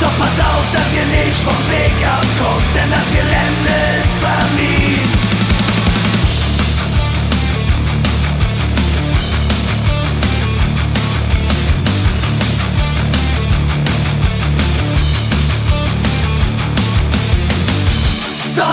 [0.00, 5.17] Doch pass auf, dass ihr nicht vom Weg abkommt, denn das Gelände ist vermieden.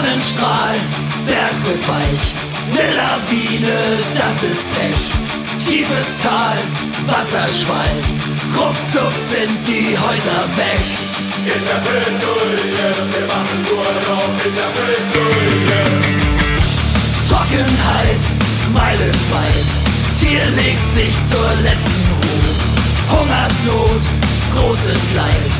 [0.06, 0.76] Sonnenstrahl,
[1.26, 2.26] Berg wird weich,
[2.74, 3.80] ne Lawine,
[4.14, 5.66] das ist Pech.
[5.66, 6.58] Tiefes Tal,
[7.08, 7.96] Wasserschwall,
[8.56, 10.84] ruckzuck sind die Häuser weg.
[11.46, 15.82] In der Bredouille, wir machen Urlaub in der Bredouille.
[17.28, 18.22] Trockenheit,
[18.74, 19.68] meilenweit,
[20.20, 23.20] Tier legt sich zur letzten Ruhe.
[23.20, 24.04] Hungersnot,
[24.56, 25.52] großes Leid,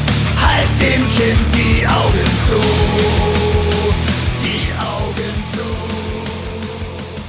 [0.46, 3.65] halt dem Kind die Augen zu.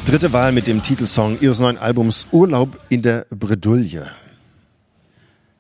[0.07, 4.07] Dritte Wahl mit dem Titelsong ihres neuen Albums Urlaub in der Bredouille.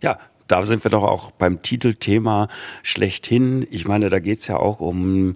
[0.01, 2.47] Ja, da sind wir doch auch beim Titelthema
[2.84, 3.66] schlechthin.
[3.72, 5.34] Ich meine, da geht's ja auch um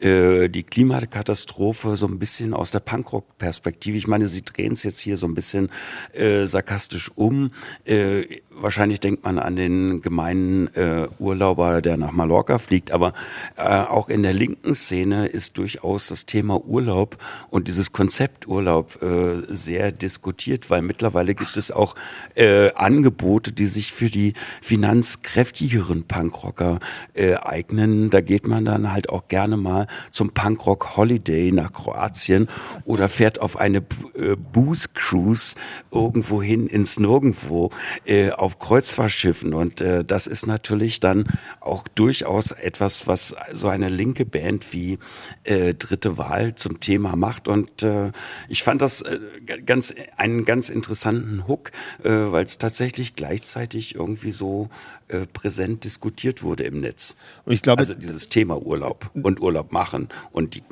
[0.00, 3.96] äh, die Klimakatastrophe so ein bisschen aus der Punkrock-Perspektive.
[3.96, 5.70] Ich meine, sie drehen es jetzt hier so ein bisschen
[6.12, 7.50] äh, sarkastisch um.
[7.84, 13.12] Äh, wahrscheinlich denkt man an den gemeinen äh, Urlauber, der nach Mallorca fliegt, aber
[13.56, 17.18] äh, auch in der linken Szene ist durchaus das Thema Urlaub
[17.50, 21.94] und dieses Konzept Urlaub äh, sehr diskutiert, weil mittlerweile gibt es auch
[22.34, 26.78] äh, Angebote, die sich für die finanzkräftigeren Punkrocker
[27.14, 28.10] äh, eignen.
[28.10, 32.48] Da geht man dann halt auch gerne mal zum Punkrock Holiday nach Kroatien
[32.84, 33.78] oder fährt auf eine
[34.14, 35.54] äh, Booze Cruise
[35.90, 37.70] irgendwo hin ins Nirgendwo
[38.04, 39.54] äh, auf Kreuzfahrtschiffen.
[39.54, 41.24] Und äh, das ist natürlich dann
[41.60, 44.98] auch durchaus etwas, was so eine linke Band wie
[45.44, 47.48] äh, Dritte Wahl zum Thema macht.
[47.48, 48.12] Und äh,
[48.48, 49.18] ich fand das äh,
[49.64, 51.70] ganz einen ganz interessanten Hook,
[52.02, 54.68] äh, weil es tatsächlich gleichzeitig irgendwie so
[55.08, 57.14] äh, präsent diskutiert wurde im Netz.
[57.44, 60.62] Und ich glaube, also dieses Thema Urlaub und Urlaub machen und die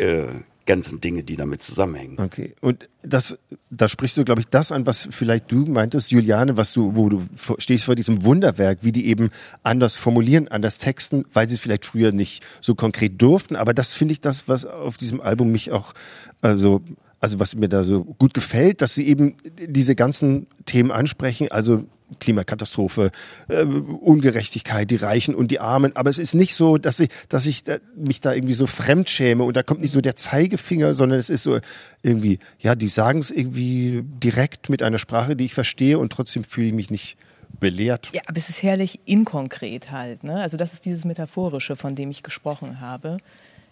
[0.00, 0.26] äh,
[0.66, 2.18] ganzen Dinge, die damit zusammenhängen.
[2.18, 2.54] Okay.
[2.60, 3.38] Und das,
[3.70, 7.08] da sprichst du, glaube ich, das an, was vielleicht du meintest, Juliane, was du, wo
[7.08, 7.22] du
[7.58, 9.30] stehst vor diesem Wunderwerk, wie die eben
[9.62, 13.56] anders formulieren, anders texten, weil sie es vielleicht früher nicht so konkret durften.
[13.56, 15.94] Aber das finde ich das, was auf diesem Album mich auch,
[16.42, 16.82] also,
[17.20, 21.84] also was mir da so gut gefällt, dass sie eben diese ganzen Themen ansprechen, also
[22.20, 23.10] Klimakatastrophe,
[23.48, 25.96] äh, Ungerechtigkeit, die Reichen und die Armen.
[25.96, 29.10] Aber es ist nicht so, dass ich, dass ich da, mich da irgendwie so fremd
[29.10, 31.58] schäme und da kommt nicht so der Zeigefinger, sondern es ist so
[32.02, 36.44] irgendwie, ja, die sagen es irgendwie direkt mit einer Sprache, die ich verstehe und trotzdem
[36.44, 37.16] fühle ich mich nicht
[37.58, 38.10] belehrt.
[38.12, 40.24] Ja, aber es ist herrlich inkonkret halt.
[40.24, 40.40] Ne?
[40.40, 43.18] Also das ist dieses Metaphorische, von dem ich gesprochen habe.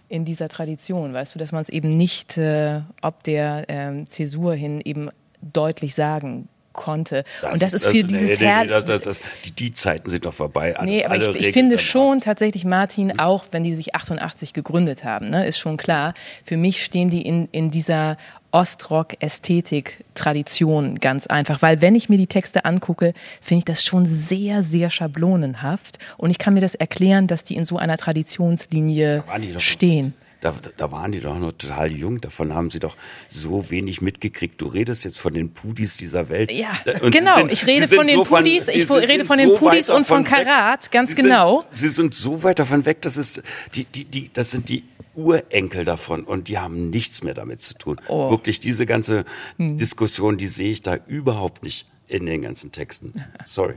[0.09, 4.55] In dieser Tradition, weißt du, dass man es eben nicht äh, ob der ähm, Zäsur
[4.55, 5.11] hin eben
[5.41, 7.25] deutlich sagen konnte.
[7.51, 10.11] und das ist für dieses nee, nee, Her nee, das, das, das, die, die Zeiten
[10.11, 10.77] sind doch vorbei.
[10.77, 15.05] Alles, Nee, aber ich, ich finde schon tatsächlich, Martin, auch wenn die sich 88 gegründet
[15.05, 16.13] haben, ne, ist schon klar,
[16.45, 18.19] für mich stehen die in, in dieser
[18.55, 21.61] Ostrock-Ästhetik-Tradition ganz einfach.
[21.61, 25.99] Weil wenn ich mir die Texte angucke, finde ich das schon sehr, sehr schablonenhaft.
[26.17, 29.25] Und ich kann mir das erklären, dass die in so einer Traditionslinie
[29.59, 30.15] stehen.
[30.45, 32.99] Da, da waren die doch noch total jung, davon haben sie doch
[33.31, 34.61] so wenig mitgekriegt.
[34.61, 36.53] Du redest jetzt von den Pudis dieser Welt.
[36.53, 37.37] Ja, Und genau.
[37.39, 40.07] sind- Ich rede von den so Pudis, ich sind rede von den so Pudis und
[40.07, 40.23] von.
[40.23, 41.61] Karat, ganz sie genau.
[41.71, 43.43] Sind, sie sind so weit davon weg, dass es
[43.75, 44.85] die, die, die, das sind die
[45.15, 47.99] Urenkel davon und die haben nichts mehr damit zu tun.
[48.09, 48.31] Oh.
[48.31, 49.25] Wirklich, diese ganze
[49.57, 49.79] Hm.
[49.79, 53.25] Diskussion, die sehe ich da überhaupt nicht in den ganzen Texten.
[53.47, 53.77] Sorry.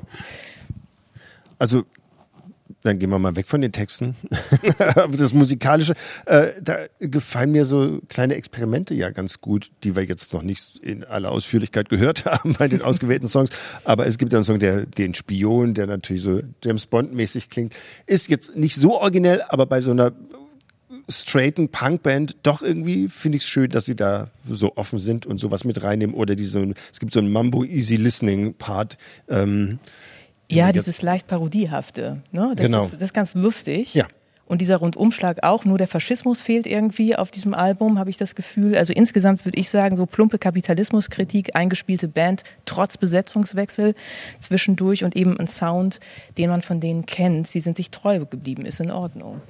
[1.59, 1.85] Also,
[2.83, 4.15] dann gehen wir mal weg von den Texten.
[5.17, 5.93] Das Musikalische,
[6.25, 10.77] äh, da gefallen mir so kleine Experimente ja ganz gut, die wir jetzt noch nicht
[10.79, 13.49] in aller Ausführlichkeit gehört haben bei den ausgewählten Songs.
[13.83, 17.73] Aber es gibt ja einen Song, der den Spion, der natürlich so James Bond-mäßig klingt,
[18.05, 20.13] ist jetzt nicht so originell, aber bei so einer
[21.09, 25.37] straighten Punkband doch irgendwie finde ich es schön, dass sie da so offen sind und
[25.37, 26.15] sowas mit reinnehmen.
[26.15, 28.97] Oder die so es gibt so einen Mambo Easy Listening Part.
[29.29, 29.79] Ähm,
[30.49, 32.21] Ja, dieses leicht Parodiehafte.
[32.31, 32.53] Ne?
[32.55, 32.85] Das, Genau.
[32.85, 33.93] ist, das ist ganz lustig.
[33.93, 34.07] Ja.
[34.45, 38.33] Und dieser Rundumschlag auch, nur der Faschismus fehlt irgendwie auf diesem Album, habe ich das
[38.33, 38.77] Gefühl.
[38.77, 43.93] Also insgesamt würde ich sagen, so plumpe Kapitalismuskritik, eingespielte Band, trotz Besetzungswechsel
[44.39, 45.99] zwischendurch und eben ein Sound,
[46.37, 47.47] den man von denen kennt.
[47.47, 49.41] Sie sind sich treu geblieben, ist in Ordnung.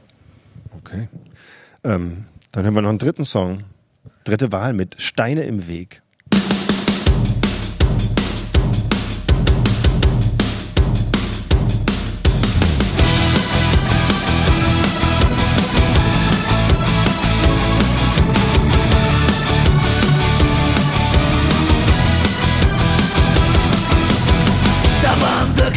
[0.80, 1.08] Okay.
[1.84, 3.66] Ähm, dann haben wir noch einen dritten Song.
[4.24, 6.02] Dritte Wahl mit Steine im Weg.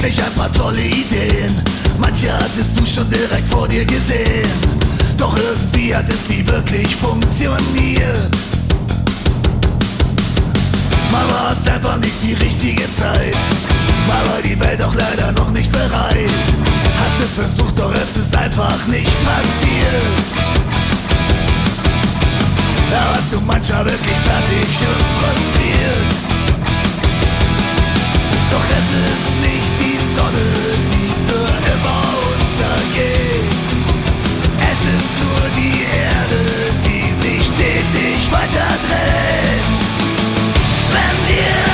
[0.01, 1.62] Wirklich ein paar tolle Ideen.
[1.98, 4.48] Manche hattest du schon direkt vor dir gesehen.
[5.18, 8.30] Doch irgendwie hat es nie wirklich funktioniert.
[11.11, 13.36] Mal war es einfach nicht die richtige Zeit.
[14.07, 16.44] Mal war die Welt auch leider noch nicht bereit.
[16.98, 20.24] Hast es versucht, doch es ist einfach nicht passiert.
[22.90, 26.30] Da warst du manchmal wirklich fertig und frustriert.
[28.51, 30.46] Doch es ist nicht die Sonne,
[30.92, 32.03] die für immer
[32.34, 33.61] untergeht.
[34.72, 36.42] Es ist nur die Erde,
[36.84, 39.70] die sich stetig weiter dreht.
[40.92, 41.70] Wenn dir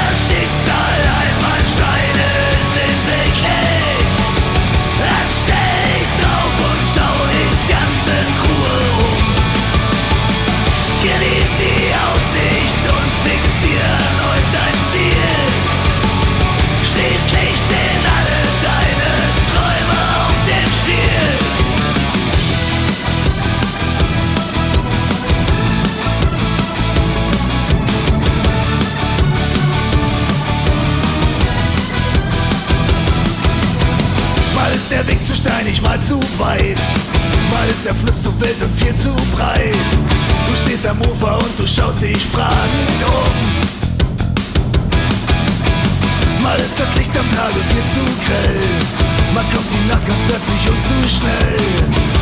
[35.47, 36.81] steinig, mal zu weit.
[37.51, 39.91] Mal ist der Fluss zu wild und viel zu breit.
[40.47, 43.33] Du stehst am Ufer und du schaust dich fragend um.
[46.43, 48.61] Mal ist das Licht am Tage viel zu grell.
[49.35, 51.57] Mal kommt die Nacht ganz plötzlich und zu schnell.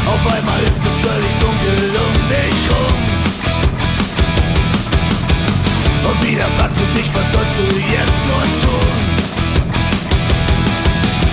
[0.07, 2.99] Auf einmal ist es völlig dunkel um dich rum.
[6.11, 7.65] Und wieder fragst du dich, was sollst du
[7.97, 8.95] jetzt nur tun?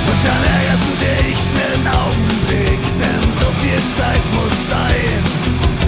[0.07, 0.70] Und dann ärgerst
[1.49, 5.23] nen Augenblick, denn so viel Zeit muss sein.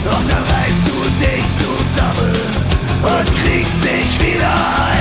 [0.06, 2.36] Doch dann reißt du dich zusammen
[3.04, 4.93] und kriegst dich wieder ein.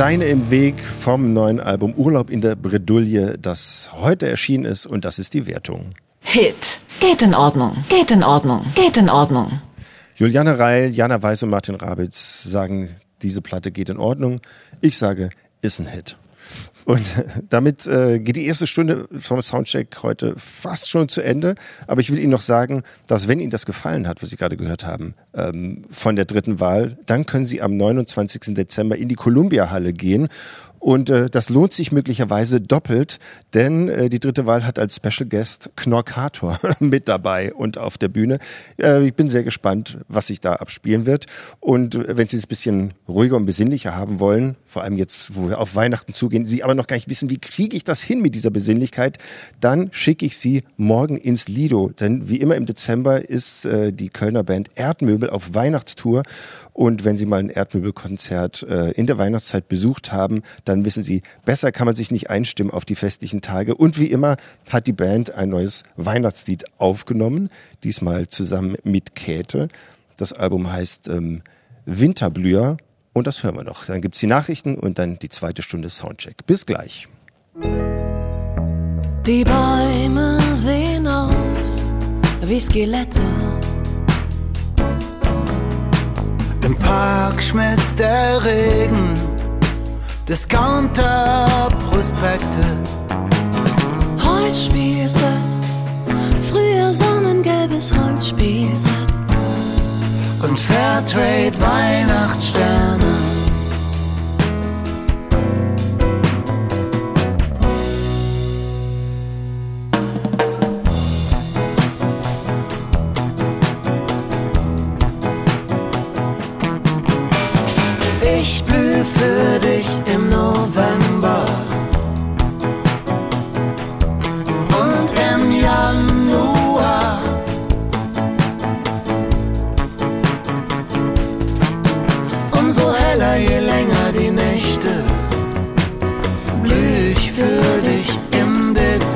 [0.00, 5.04] Steine im Weg vom neuen Album Urlaub in der Bredouille, das heute erschienen ist und
[5.04, 5.94] das ist die Wertung.
[6.20, 6.80] Hit.
[7.00, 7.84] Geht in Ordnung.
[7.90, 8.64] Geht in Ordnung.
[8.74, 9.60] Geht in Ordnung.
[10.16, 14.40] Juliane Reil, Jana Weiß und Martin Rabitz sagen, diese Platte geht in Ordnung.
[14.80, 15.28] Ich sage,
[15.60, 16.16] ist ein Hit.
[16.84, 21.54] Und damit äh, geht die erste Stunde vom Soundcheck heute fast schon zu Ende.
[21.86, 24.56] Aber ich will Ihnen noch sagen, dass wenn Ihnen das gefallen hat, was Sie gerade
[24.56, 28.54] gehört haben, ähm, von der dritten Wahl, dann können Sie am 29.
[28.54, 30.28] Dezember in die Columbia-Halle gehen.
[30.80, 33.18] Und äh, das lohnt sich möglicherweise doppelt,
[33.52, 38.08] denn äh, die dritte Wahl hat als Special Guest Knorkator mit dabei und auf der
[38.08, 38.38] Bühne.
[38.80, 41.26] Äh, ich bin sehr gespannt, was sich da abspielen wird.
[41.60, 45.36] Und äh, wenn Sie es ein bisschen ruhiger und besinnlicher haben wollen, vor allem jetzt,
[45.36, 48.00] wo wir auf Weihnachten zugehen, Sie aber noch gar nicht wissen, wie kriege ich das
[48.00, 49.18] hin mit dieser Besinnlichkeit,
[49.60, 51.90] dann schicke ich Sie morgen ins Lido.
[51.90, 56.22] Denn wie immer im Dezember ist äh, die Kölner Band Erdmöbel auf Weihnachtstour.
[56.72, 61.22] Und wenn Sie mal ein Erdmöbelkonzert äh, in der Weihnachtszeit besucht haben, dann wissen Sie,
[61.44, 63.74] besser kann man sich nicht einstimmen auf die festlichen Tage.
[63.74, 64.36] Und wie immer
[64.70, 67.50] hat die Band ein neues Weihnachtslied aufgenommen,
[67.84, 69.68] diesmal zusammen mit Käthe.
[70.16, 71.42] Das Album heißt ähm,
[71.86, 72.76] Winterblüher
[73.12, 73.84] und das hören wir noch.
[73.84, 76.46] Dann gibt's die Nachrichten und dann die zweite Stunde Soundcheck.
[76.46, 77.08] Bis gleich.
[79.26, 81.82] Die Bäume sehen aus
[82.42, 83.20] wie Skelette.
[86.70, 89.14] Im Park schmilzt der Regen,
[90.28, 92.64] Discounter-Prospekte.
[94.24, 95.24] Holzspielset,
[96.48, 98.92] früher sonnengelbes Holzspielset.
[100.48, 101.50] und Fairtrade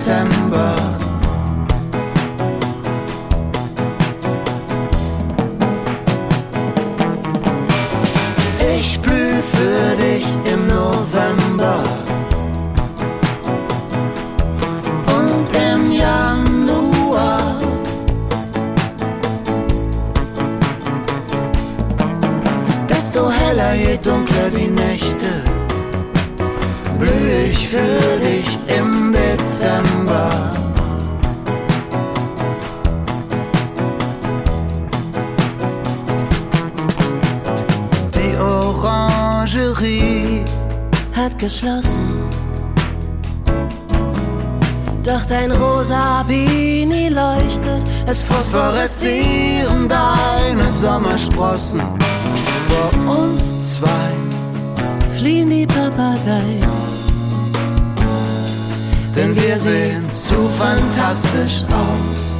[0.04, 0.43] some
[46.14, 51.82] Rabini leuchtet, es phosphoreszieren deine Sommersprossen.
[52.68, 54.10] Vor uns zwei
[55.18, 56.62] fliehen die Papageien.
[59.16, 62.33] Denn wir sehen zu fantastisch aus.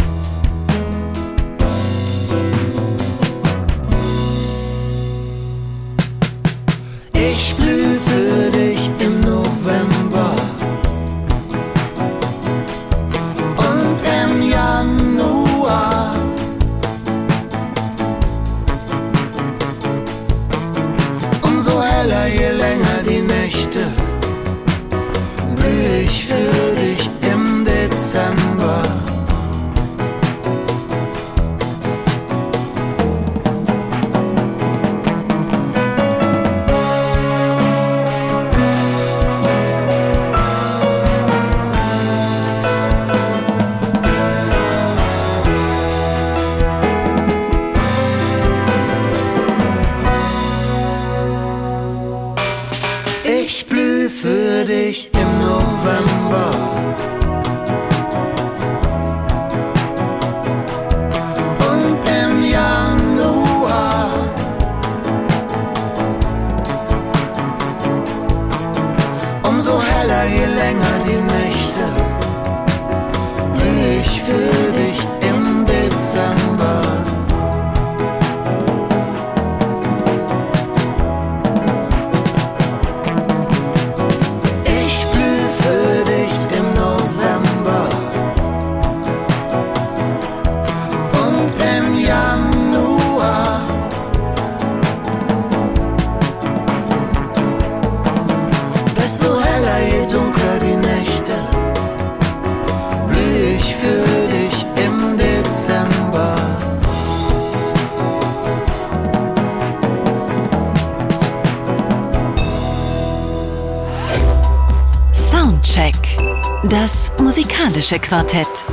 [117.75, 118.65] Musikalische Quartett.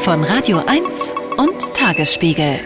[0.00, 2.58] Von Radio 1 und Tagesspiegel.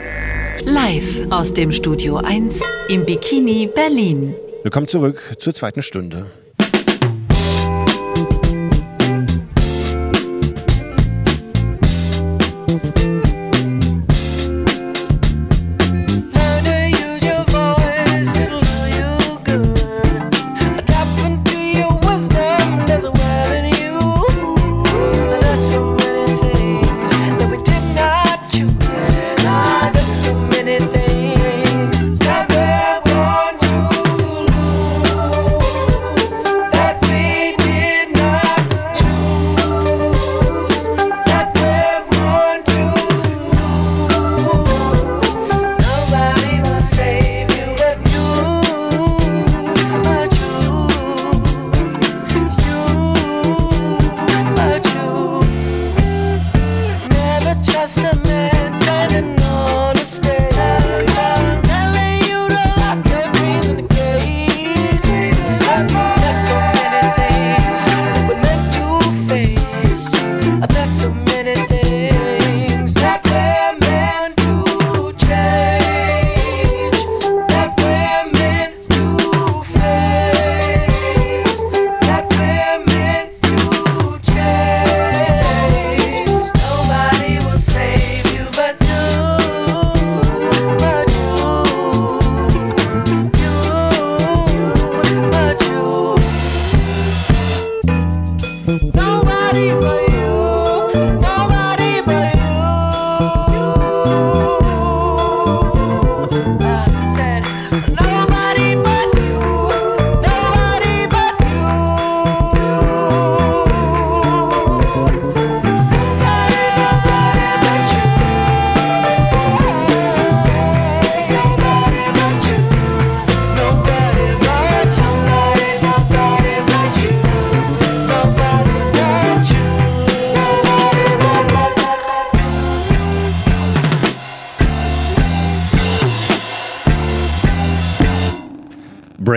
[0.64, 4.34] Live aus dem Studio 1 im Bikini Berlin.
[4.62, 6.30] Willkommen zurück zur zweiten Stunde.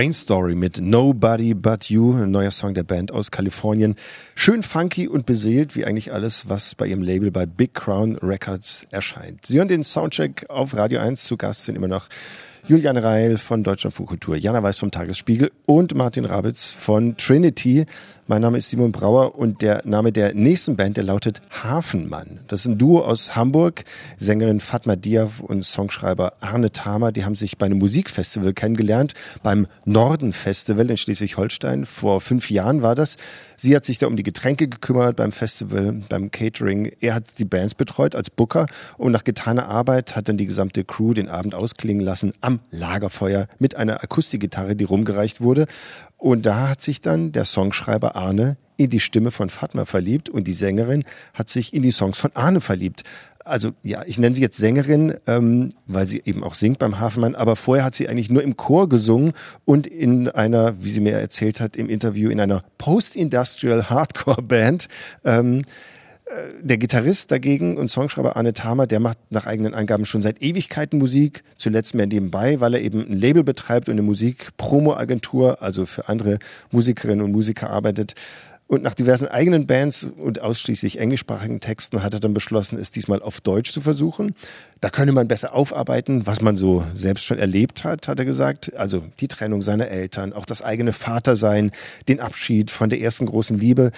[0.00, 3.96] Brainstory mit Nobody But You, ein neuer Song der Band aus Kalifornien.
[4.34, 8.86] Schön funky und beseelt, wie eigentlich alles, was bei ihrem Label bei Big Crown Records
[8.90, 9.44] erscheint.
[9.44, 11.22] Sie hören den Soundcheck auf Radio 1.
[11.22, 12.08] Zu Gast sind immer noch
[12.66, 17.84] Julian Reil von Deutschlandfunk Kultur, Jana Weiß vom Tagesspiegel und Martin Rabitz von Trinity.
[18.30, 22.38] Mein Name ist Simon Brauer und der Name der nächsten Band, der lautet Hafenmann.
[22.46, 23.82] Das ist ein Duo aus Hamburg.
[24.18, 29.66] Sängerin Fatma Diav und Songschreiber Arne Thamer, die haben sich bei einem Musikfestival kennengelernt, beim
[29.84, 31.86] Norden Festival in Schleswig-Holstein.
[31.86, 33.16] Vor fünf Jahren war das.
[33.56, 36.92] Sie hat sich da um die Getränke gekümmert beim Festival, beim Catering.
[37.00, 38.66] Er hat die Bands betreut als Booker
[38.96, 43.48] und nach getaner Arbeit hat dann die gesamte Crew den Abend ausklingen lassen am Lagerfeuer
[43.58, 45.66] mit einer Akustikgitarre, die rumgereicht wurde.
[46.20, 50.44] Und da hat sich dann der Songschreiber Arne in die Stimme von Fatma verliebt und
[50.44, 53.04] die Sängerin hat sich in die Songs von Arne verliebt.
[53.42, 57.34] Also ja, ich nenne sie jetzt Sängerin, ähm, weil sie eben auch singt beim Hafenmann,
[57.34, 59.32] aber vorher hat sie eigentlich nur im Chor gesungen
[59.64, 64.88] und in einer, wie sie mir erzählt hat im Interview, in einer Post-Industrial Hardcore Band.
[65.24, 65.64] Ähm,
[66.60, 70.98] der Gitarrist dagegen und Songschreiber Arne Thamer, der macht nach eigenen Angaben schon seit Ewigkeiten
[70.98, 76.08] Musik, zuletzt mehr nebenbei, weil er eben ein Label betreibt und eine Musik-Promo-Agentur, also für
[76.08, 76.38] andere
[76.70, 78.14] Musikerinnen und Musiker arbeitet.
[78.68, 83.20] Und nach diversen eigenen Bands und ausschließlich englischsprachigen Texten hat er dann beschlossen, es diesmal
[83.20, 84.36] auf Deutsch zu versuchen.
[84.80, 88.72] Da könne man besser aufarbeiten, was man so selbst schon erlebt hat, hat er gesagt.
[88.76, 91.72] Also die Trennung seiner Eltern, auch das eigene Vatersein,
[92.06, 93.90] den Abschied von der ersten großen Liebe.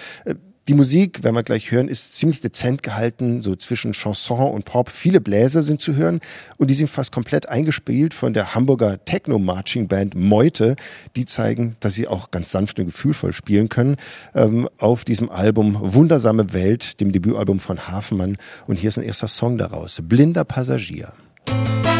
[0.69, 4.89] Die Musik, werden wir gleich hören, ist ziemlich dezent gehalten, so zwischen Chanson und Pop.
[4.89, 6.21] Viele Bläser sind zu hören
[6.55, 10.77] und die sind fast komplett eingespielt von der Hamburger Techno-Marching-Band Meute.
[11.17, 13.97] Die zeigen, dass sie auch ganz sanft und gefühlvoll spielen können.
[14.33, 18.37] Ähm, auf diesem Album Wundersame Welt, dem Debütalbum von Hafenmann.
[18.65, 21.11] Und hier ist ein erster Song daraus, Blinder Passagier.
[21.45, 21.92] Wir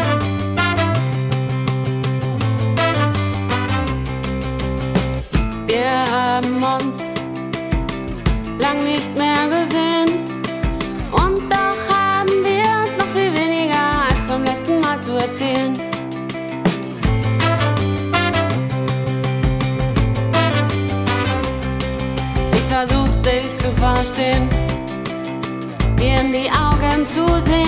[24.04, 24.50] verstehen,
[25.98, 27.63] dir in die Augen zu sehen.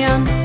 [0.00, 0.39] Zu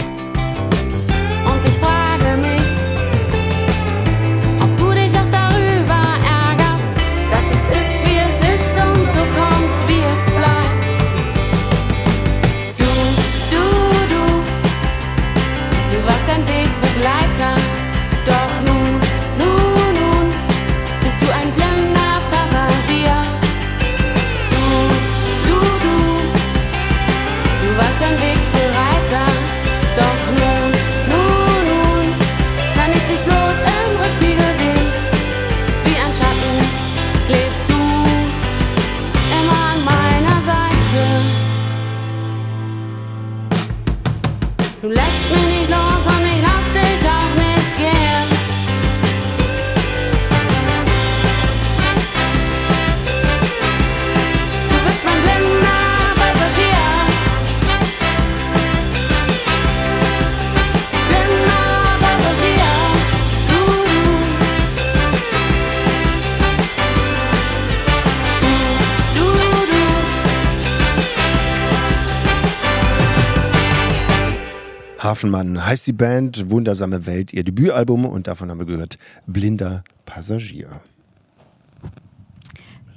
[75.16, 80.82] Hafenmann heißt die Band, Wundersame Welt, ihr Debütalbum und davon haben wir gehört Blinder Passagier.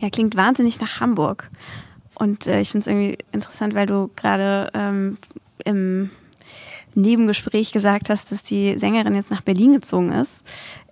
[0.00, 1.48] Ja, klingt wahnsinnig nach Hamburg.
[2.16, 5.18] Und äh, ich finde es irgendwie interessant, weil du gerade ähm,
[5.64, 6.10] im
[6.96, 10.42] Nebengespräch gesagt hast, dass die Sängerin jetzt nach Berlin gezogen ist.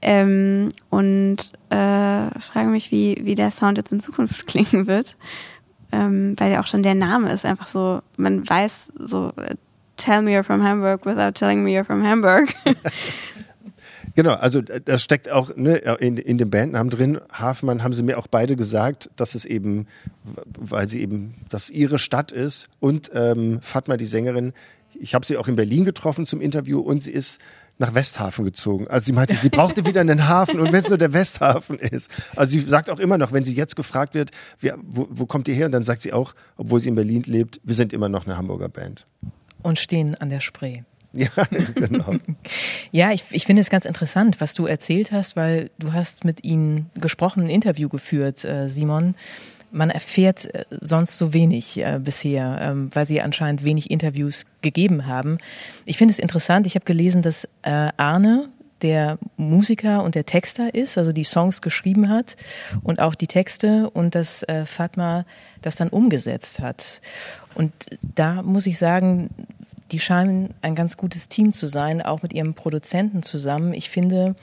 [0.03, 1.39] Ähm, und
[1.70, 5.16] äh, frage mich, wie, wie der Sound jetzt in Zukunft klingen wird.
[5.91, 9.57] Ähm, weil ja auch schon der Name ist einfach so, man weiß so, äh,
[9.97, 12.55] tell me you're from Hamburg without telling me you're from Hamburg.
[14.16, 17.20] Genau, also äh, das steckt auch ne, in, in dem Bandnamen drin.
[17.30, 19.86] Hafenmann haben sie mir auch beide gesagt, dass es eben,
[20.59, 24.55] weil sie eben, dass ihre Stadt ist und ähm, Fatma, die Sängerin,
[24.99, 27.40] ich habe sie auch in Berlin getroffen zum Interview und sie ist
[27.78, 28.88] nach Westhafen gezogen.
[28.88, 32.11] Also sie meinte, sie brauchte wieder einen Hafen und wenn es nur der Westhafen ist.
[32.34, 34.30] Also sie sagt auch immer noch, wenn sie jetzt gefragt wird,
[34.61, 35.66] wer, wo, wo kommt ihr her?
[35.66, 38.38] Und dann sagt sie auch, obwohl sie in Berlin lebt, wir sind immer noch eine
[38.38, 39.07] Hamburger Band.
[39.67, 40.83] Und stehen an der Spree.
[41.12, 41.29] Ja,
[41.75, 42.14] genau.
[42.93, 46.45] Ja, ich, ich finde es ganz interessant, was du erzählt hast, weil du hast mit
[46.45, 49.17] ihnen gesprochen, ein Interview geführt, äh, Simon.
[49.73, 55.07] Man erfährt äh, sonst so wenig äh, bisher, ähm, weil sie anscheinend wenig Interviews gegeben
[55.07, 55.39] haben.
[55.85, 58.51] Ich finde es interessant, ich habe gelesen, dass äh, Arne,
[58.83, 62.37] der Musiker und der Texter ist, also die Songs geschrieben hat
[62.83, 65.25] und auch die Texte und dass äh, Fatma
[65.62, 67.01] das dann umgesetzt hat.
[67.55, 67.73] Und
[68.14, 69.31] da muss ich sagen,
[69.93, 73.72] die scheinen ein ganz gutes Team zu sein, auch mit ihrem Produzenten zusammen.
[73.72, 74.34] Ich finde,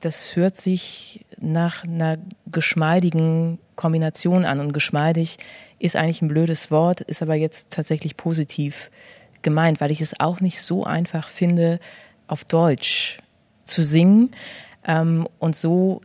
[0.00, 2.18] das hört sich nach einer
[2.50, 4.60] geschmeidigen Kombination an.
[4.60, 5.38] Und geschmeidig
[5.78, 8.90] ist eigentlich ein blödes Wort, ist aber jetzt tatsächlich positiv
[9.42, 11.78] gemeint, weil ich es auch nicht so einfach finde,
[12.26, 13.18] auf Deutsch
[13.64, 14.30] zu singen.
[14.84, 16.00] Ähm, und so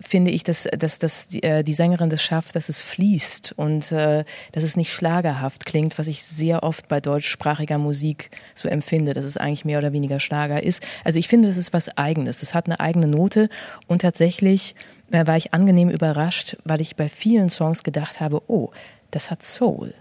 [0.00, 3.92] finde ich, dass, dass, dass die, äh, die Sängerin das schafft, dass es fließt und
[3.92, 9.12] äh, dass es nicht schlagerhaft klingt, was ich sehr oft bei deutschsprachiger Musik so empfinde,
[9.12, 10.82] dass es eigentlich mehr oder weniger Schlager ist.
[11.04, 12.42] Also ich finde, das ist was Eigenes.
[12.42, 13.48] Es hat eine eigene Note
[13.86, 14.74] und tatsächlich
[15.10, 18.70] äh, war ich angenehm überrascht, weil ich bei vielen Songs gedacht habe, oh,
[19.10, 19.94] das hat Soul.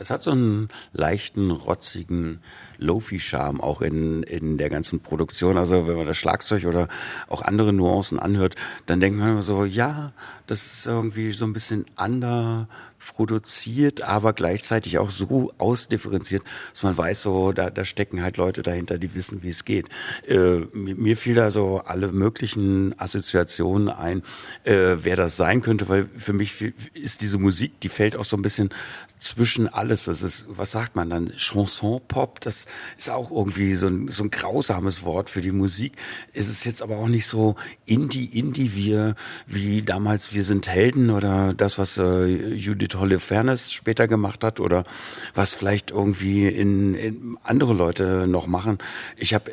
[0.00, 2.40] Es hat so einen leichten, rotzigen
[2.78, 5.58] Lofi-Charme auch in, in der ganzen Produktion.
[5.58, 6.88] Also wenn man das Schlagzeug oder
[7.28, 10.12] auch andere Nuancen anhört, dann denkt man immer so, ja,
[10.46, 12.66] das ist irgendwie so ein bisschen under
[13.14, 16.42] produziert, aber gleichzeitig auch so ausdifferenziert,
[16.72, 19.88] dass man weiß, so da, da stecken halt Leute dahinter, die wissen, wie es geht.
[20.26, 24.22] Äh, mir fiel da so alle möglichen Assoziationen ein,
[24.64, 28.36] äh, wer das sein könnte, weil für mich ist diese Musik, die fällt auch so
[28.36, 28.70] ein bisschen
[29.18, 30.04] zwischen alles.
[30.06, 31.32] Das ist, was sagt man dann?
[31.36, 32.66] Chanson Pop, das
[32.98, 35.92] ist auch irgendwie so ein, so ein grausames Wort für die Musik.
[36.32, 37.54] Es ist jetzt aber auch nicht so
[37.84, 39.14] Indie, Indie wir,
[39.46, 44.84] wie damals Wir sind Helden oder das, was äh, Judith Holofernes später gemacht hat oder
[45.34, 48.78] was vielleicht irgendwie in, in andere Leute noch machen.
[49.16, 49.50] Ich habe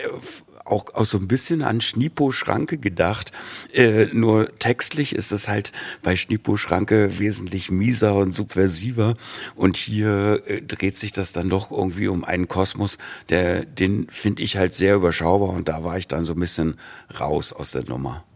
[0.70, 3.32] auch, auch so ein bisschen an Schnipo Schranke gedacht.
[3.74, 5.72] Äh, nur textlich ist es halt
[6.04, 9.16] bei Schnipo Schranke wesentlich mieser und subversiver.
[9.56, 12.98] Und hier äh, dreht sich das dann doch irgendwie um einen Kosmos,
[13.30, 15.50] der, den finde ich halt sehr überschaubar.
[15.50, 16.76] Und da war ich dann so ein bisschen
[17.20, 18.27] raus aus der Nummer.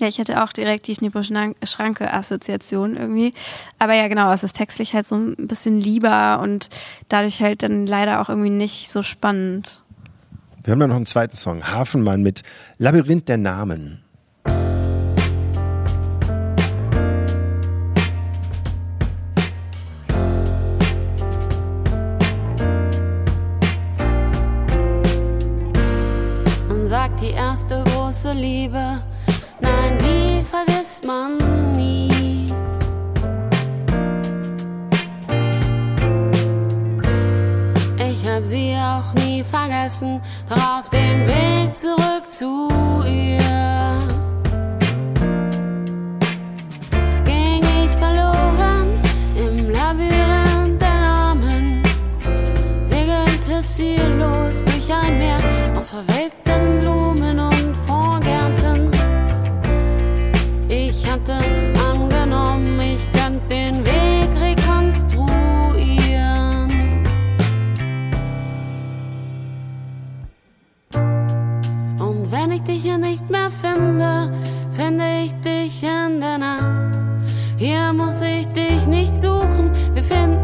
[0.00, 3.34] Ja, ich hatte auch direkt die Schnipo-Schranke-Assoziation irgendwie.
[3.78, 6.70] Aber ja, genau, es ist textlich halt so ein bisschen lieber und
[7.08, 9.82] dadurch halt dann leider auch irgendwie nicht so spannend.
[10.64, 12.44] Wir haben da noch einen zweiten Song, Hafenmann mit
[12.78, 14.02] Labyrinth der Namen.
[26.68, 29.02] Man sagt die erste große Liebe,
[29.70, 31.38] nein, die vergisst man
[31.76, 32.46] nie.
[38.10, 42.68] Ich hab sie auch nie vergessen, doch auf dem Weg zurück zu
[43.06, 43.38] ihr
[47.24, 48.88] ging ich verloren
[49.34, 51.82] im Labyrinth der Namen,
[52.82, 55.38] segelte ziellos durch ein Meer
[55.76, 56.19] aus verwelkten
[73.80, 74.30] finde,
[74.70, 76.98] finde ich dich in der Nacht.
[77.56, 80.39] Hier muss ich dich nicht suchen, wir finden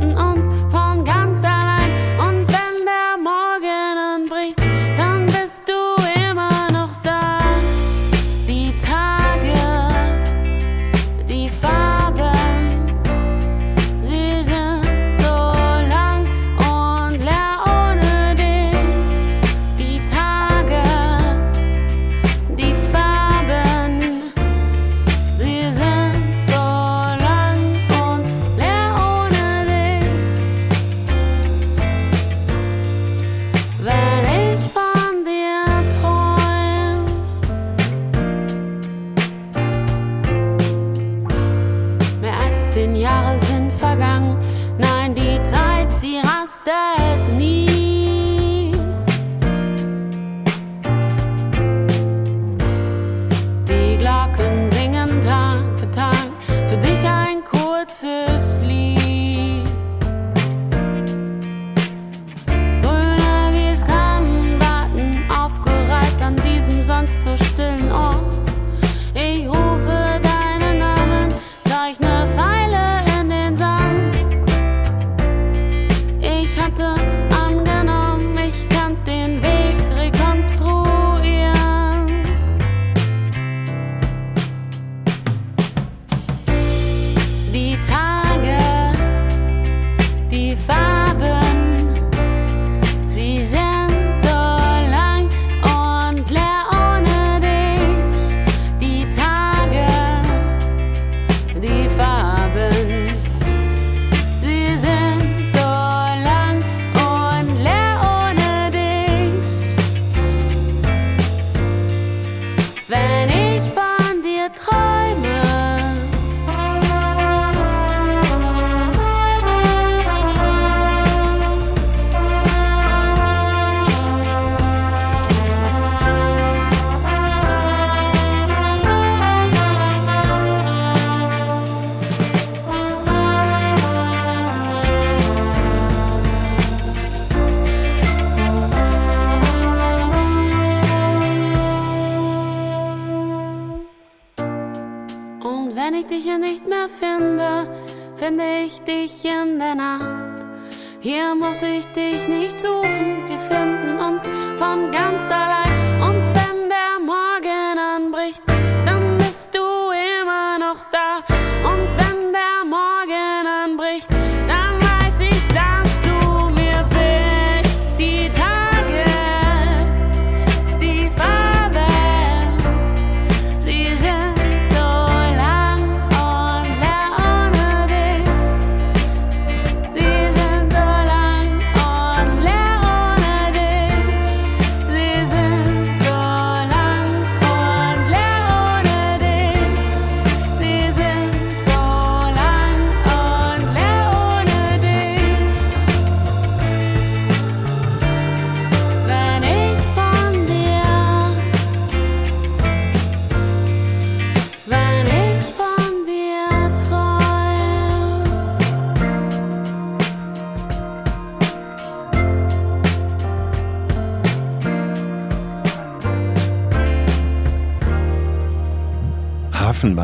[151.59, 151.81] Hier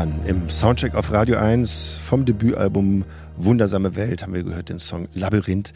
[0.03, 3.05] Hafenmann im Soundcheck auf Radio 1 vom Debütalbum
[3.37, 5.71] Wundersame Welt haben wir gehört den Song Labyrinth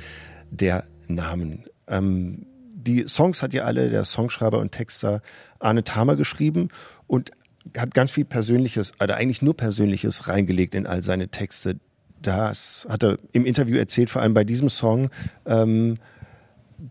[0.51, 1.63] der Namen.
[1.87, 5.21] Ähm, die Songs hat ja alle der Songschreiber und Texter
[5.59, 6.67] Arne Thamer geschrieben
[7.07, 7.31] und
[7.77, 11.77] hat ganz viel Persönliches, oder eigentlich nur Persönliches reingelegt in all seine Texte.
[12.21, 15.09] Das hat er im Interview erzählt, vor allem bei diesem Song.
[15.45, 15.99] Ähm,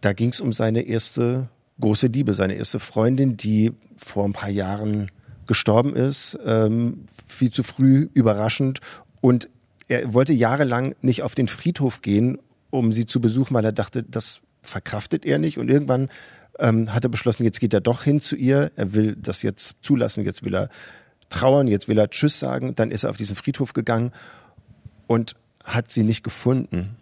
[0.00, 1.50] da ging es um seine erste
[1.80, 5.10] große Liebe, seine erste Freundin, die vor ein paar Jahren
[5.46, 8.80] gestorben ist, ähm, viel zu früh, überraschend.
[9.20, 9.48] Und
[9.88, 12.38] er wollte jahrelang nicht auf den Friedhof gehen,
[12.70, 15.58] um sie zu besuchen, weil er dachte, das verkraftet er nicht.
[15.58, 16.08] Und irgendwann
[16.58, 18.72] ähm, hat er beschlossen, jetzt geht er doch hin zu ihr.
[18.76, 20.68] Er will das jetzt zulassen, jetzt will er
[21.30, 22.74] trauern, jetzt will er Tschüss sagen.
[22.74, 24.12] Dann ist er auf diesen Friedhof gegangen
[25.06, 26.96] und hat sie nicht gefunden.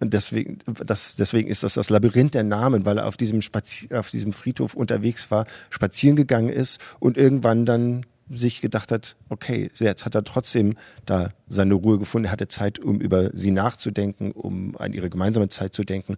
[0.00, 3.88] Und deswegen, das, deswegen ist das das Labyrinth der Namen, weil er auf diesem, Spazi
[3.94, 9.70] auf diesem Friedhof unterwegs war, spazieren gegangen ist und irgendwann dann sich gedacht hat, okay,
[9.74, 12.26] jetzt hat er trotzdem da seine Ruhe gefunden.
[12.26, 16.16] Er hatte Zeit, um über sie nachzudenken, um an ihre gemeinsame Zeit zu denken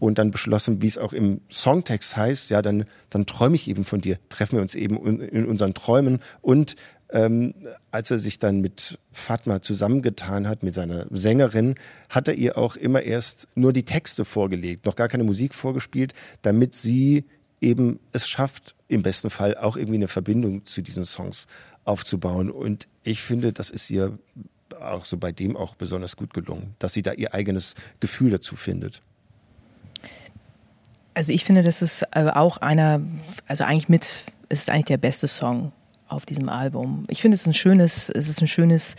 [0.00, 3.84] und dann beschlossen, wie es auch im Songtext heißt, ja, dann, dann träume ich eben
[3.84, 6.74] von dir, treffen wir uns eben in unseren Träumen und
[7.12, 7.54] ähm,
[7.90, 11.76] als er sich dann mit Fatma zusammengetan hat, mit seiner Sängerin,
[12.08, 16.14] hat er ihr auch immer erst nur die Texte vorgelegt, noch gar keine Musik vorgespielt,
[16.40, 17.24] damit sie
[17.60, 21.46] eben es schafft, im besten Fall auch irgendwie eine Verbindung zu diesen Songs
[21.84, 22.50] aufzubauen.
[22.50, 24.18] Und ich finde, das ist ihr
[24.80, 28.56] auch so bei dem auch besonders gut gelungen, dass sie da ihr eigenes Gefühl dazu
[28.56, 29.02] findet.
[31.14, 33.02] Also ich finde, das ist äh, auch einer,
[33.46, 35.72] also eigentlich mit, es ist eigentlich der beste Song
[36.12, 37.04] auf diesem Album.
[37.08, 38.96] Ich finde, es ein schönes, es ist ein schönes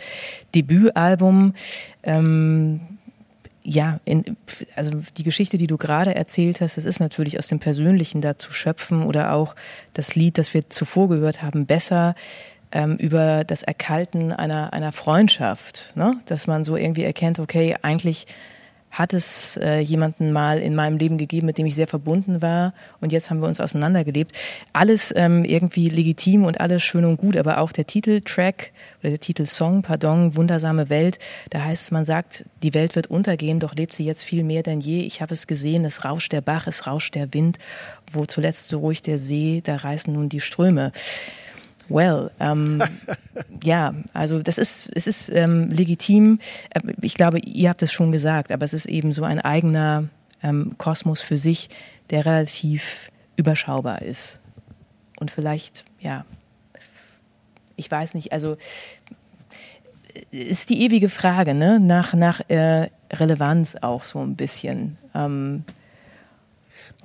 [0.54, 1.54] Debütalbum.
[2.02, 2.80] Ähm,
[3.62, 4.36] ja, in,
[4.76, 8.36] also die Geschichte, die du gerade erzählt hast, das ist natürlich aus dem Persönlichen da
[8.36, 9.54] zu schöpfen oder auch
[9.94, 12.14] das Lied, das wir zuvor gehört haben, besser
[12.72, 16.20] ähm, über das Erkalten einer, einer Freundschaft, ne?
[16.26, 18.26] dass man so irgendwie erkennt, okay, eigentlich
[18.94, 22.72] hat es äh, jemanden mal in meinem Leben gegeben, mit dem ich sehr verbunden war
[23.00, 24.32] und jetzt haben wir uns auseinandergelebt.
[24.72, 29.20] Alles ähm, irgendwie legitim und alles schön und gut, aber auch der Titeltrack oder der
[29.20, 31.18] Titelsong, pardon, Wundersame Welt,
[31.50, 34.62] da heißt es, man sagt, die Welt wird untergehen, doch lebt sie jetzt viel mehr
[34.62, 35.00] denn je.
[35.00, 37.58] Ich habe es gesehen, es rauscht der Bach, es rauscht der Wind,
[38.12, 40.92] wo zuletzt so ruhig der See, da reißen nun die Ströme.
[41.88, 42.82] Well, ähm,
[43.62, 46.38] ja, also das ist, es ist ähm, legitim.
[46.70, 50.04] Äh, Ich glaube, ihr habt es schon gesagt, aber es ist eben so ein eigener
[50.42, 51.68] ähm, Kosmos für sich,
[52.10, 54.40] der relativ überschaubar ist.
[55.18, 56.24] Und vielleicht, ja,
[57.76, 58.56] ich weiß nicht, also
[60.32, 61.80] äh, ist die ewige Frage, ne?
[61.80, 64.96] Nach, nach äh, Relevanz auch so ein bisschen.
[65.14, 65.64] Ähm,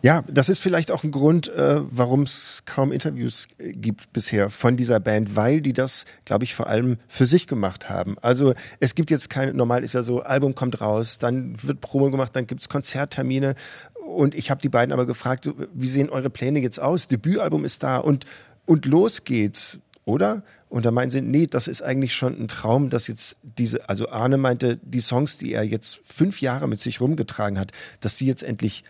[0.01, 4.49] Ja, das ist vielleicht auch ein Grund, äh, warum es kaum Interviews äh, gibt bisher
[4.49, 8.17] von dieser Band, weil die das, glaube ich, vor allem für sich gemacht haben.
[8.21, 12.11] Also es gibt jetzt keine, normal ist ja so, Album kommt raus, dann wird Promo
[12.11, 13.55] gemacht, dann gibt's Konzerttermine.
[13.93, 17.07] Und ich habe die beiden aber gefragt, so, wie sehen eure Pläne jetzt aus?
[17.07, 18.25] Debütalbum ist da und,
[18.65, 20.43] und los geht's, oder?
[20.69, 24.09] Und da meinen sie, nee, das ist eigentlich schon ein Traum, dass jetzt diese, also
[24.09, 28.27] Arne meinte, die Songs, die er jetzt fünf Jahre mit sich rumgetragen hat, dass sie
[28.27, 28.83] jetzt endlich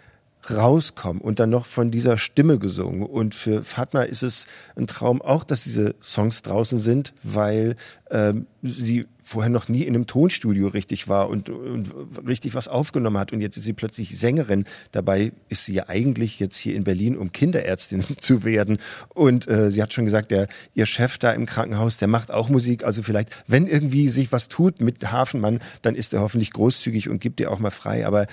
[0.52, 3.04] rauskommen und dann noch von dieser Stimme gesungen.
[3.04, 4.46] Und für Fatma ist es
[4.76, 7.76] ein Traum auch, dass diese Songs draußen sind, weil
[8.12, 11.92] ähm, sie vorher noch nie in einem Tonstudio richtig war und, und
[12.26, 13.32] richtig was aufgenommen hat.
[13.32, 14.66] Und jetzt ist sie plötzlich Sängerin.
[14.92, 18.80] Dabei ist sie ja eigentlich jetzt hier in Berlin, um Kinderärztin zu werden.
[19.10, 22.50] Und äh, sie hat schon gesagt, der, ihr Chef da im Krankenhaus, der macht auch
[22.50, 22.84] Musik.
[22.84, 27.22] Also vielleicht, wenn irgendwie sich was tut mit Hafenmann, dann ist er hoffentlich großzügig und
[27.22, 28.08] gibt ihr auch mal frei.
[28.08, 28.26] Aber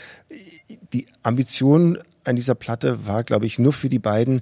[0.93, 4.41] die Ambition an dieser Platte war, glaube ich, nur für die beiden,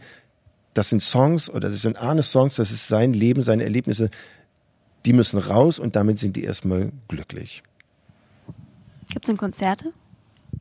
[0.73, 4.11] das sind Songs oder das sind Arnes Songs, das ist sein Leben, seine Erlebnisse,
[5.05, 7.63] die müssen raus und damit sind die erstmal glücklich.
[9.11, 9.93] Gibt es denn Konzerte?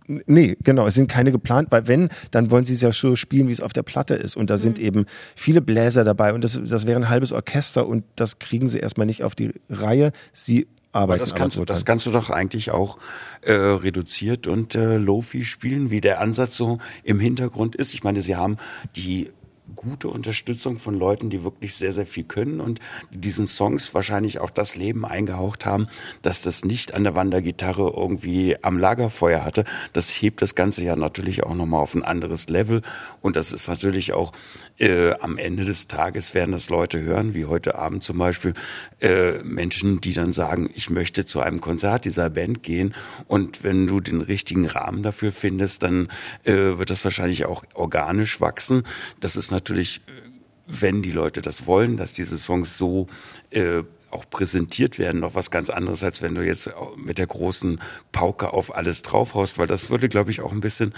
[0.07, 3.47] Nee, genau, es sind keine geplant, weil wenn, dann wollen sie es ja so spielen,
[3.47, 4.35] wie es auf der Platte ist.
[4.35, 8.03] Und da sind eben viele Bläser dabei und das, das wäre ein halbes Orchester und
[8.15, 10.11] das kriegen sie erstmal nicht auf die Reihe.
[10.33, 12.97] Sie arbeiten das kannst, aber du, das kannst du doch eigentlich auch
[13.41, 17.93] äh, reduziert und äh, Lofi spielen, wie der Ansatz so im Hintergrund ist.
[17.93, 18.57] Ich meine, sie haben
[18.95, 19.29] die
[19.75, 22.79] gute Unterstützung von Leuten, die wirklich sehr, sehr viel können und
[23.11, 25.87] die diesen Songs wahrscheinlich auch das Leben eingehaucht haben,
[26.21, 29.63] dass das nicht an der Wandergitarre irgendwie am Lagerfeuer hatte.
[29.93, 32.81] Das hebt das Ganze ja natürlich auch nochmal auf ein anderes Level
[33.21, 34.33] und das ist natürlich auch
[34.79, 38.53] äh, am Ende des Tages werden das Leute hören, wie heute Abend zum Beispiel
[39.01, 42.95] äh, Menschen, die dann sagen, ich möchte zu einem Konzert dieser Band gehen
[43.27, 46.09] und wenn du den richtigen Rahmen dafür findest, dann
[46.43, 48.83] äh, wird das wahrscheinlich auch organisch wachsen.
[49.19, 50.21] Das ist natürlich, äh,
[50.67, 53.07] wenn die Leute das wollen, dass diese Songs so
[53.51, 53.83] äh,
[54.13, 57.79] auch präsentiert werden, noch was ganz anderes, als wenn du jetzt mit der großen
[58.11, 60.93] Pauke auf alles draufhaust, weil das würde, glaube ich, auch ein bisschen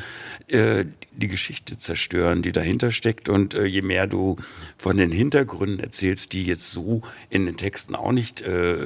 [0.47, 3.29] äh, die Geschichte zerstören, die dahinter steckt.
[3.29, 4.37] Und äh, je mehr du
[4.77, 8.77] von den Hintergründen erzählst, die jetzt so in den Texten auch nicht äh,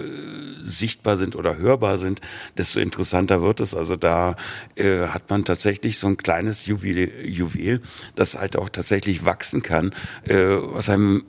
[0.64, 2.22] sichtbar sind oder hörbar sind,
[2.57, 3.73] desto interessanter wird es.
[3.73, 4.35] Also da
[4.76, 7.81] äh, hat man tatsächlich so ein kleines Juwel, Juwel
[8.15, 9.93] das halt auch tatsächlich wachsen kann,
[10.23, 11.23] äh, was einem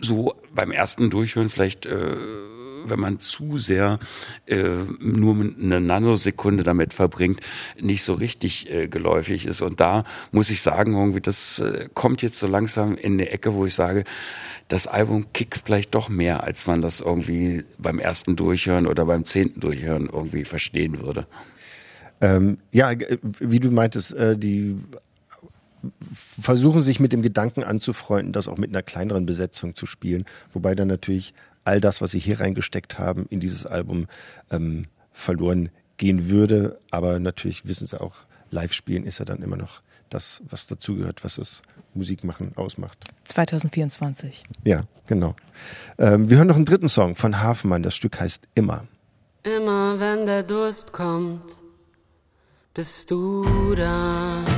[0.00, 2.16] so beim ersten Durchhören vielleicht, äh,
[2.86, 3.98] wenn man zu sehr
[4.46, 4.62] äh,
[5.00, 7.40] nur eine Nanosekunde damit verbringt,
[7.80, 9.62] nicht so richtig äh, geläufig ist.
[9.62, 13.54] Und da muss ich sagen, irgendwie, das äh, kommt jetzt so langsam in eine Ecke,
[13.54, 14.04] wo ich sage,
[14.68, 19.24] das Album kickt vielleicht doch mehr, als man das irgendwie beim ersten Durchhören oder beim
[19.24, 21.26] zehnten Durchhören irgendwie verstehen würde.
[22.20, 24.76] Ähm, ja, g- wie du meintest, äh, die
[26.12, 30.74] versuchen sich mit dem Gedanken anzufreunden, das auch mit einer kleineren Besetzung zu spielen, wobei
[30.74, 31.34] dann natürlich
[31.64, 34.06] all das, was sie hier reingesteckt haben, in dieses Album
[34.50, 36.78] ähm, verloren gehen würde.
[36.90, 38.16] Aber natürlich wissen sie auch,
[38.50, 41.62] Live-Spielen ist ja dann immer noch das, was dazugehört, was das
[41.94, 42.98] Musikmachen ausmacht.
[43.24, 44.44] 2024.
[44.64, 45.34] Ja, genau.
[45.98, 47.82] Ähm, wir hören noch einen dritten Song von Hafenmann.
[47.82, 48.86] Das Stück heißt Immer.
[49.42, 51.42] Immer wenn der Durst kommt,
[52.72, 54.53] bist du da.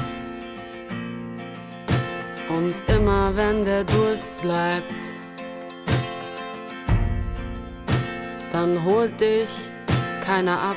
[3.07, 5.01] Immer wenn der Durst bleibt,
[8.51, 9.73] dann holt dich
[10.21, 10.77] keiner ab.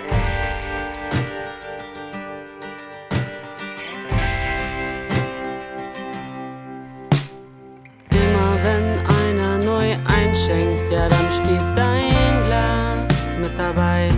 [8.12, 8.88] Immer wenn
[9.22, 14.12] einer neu einschenkt, ja dann steht dein Glas mit dabei.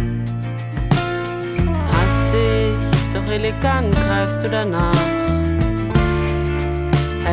[1.94, 2.76] Hastig,
[3.14, 5.11] doch elegant greifst du danach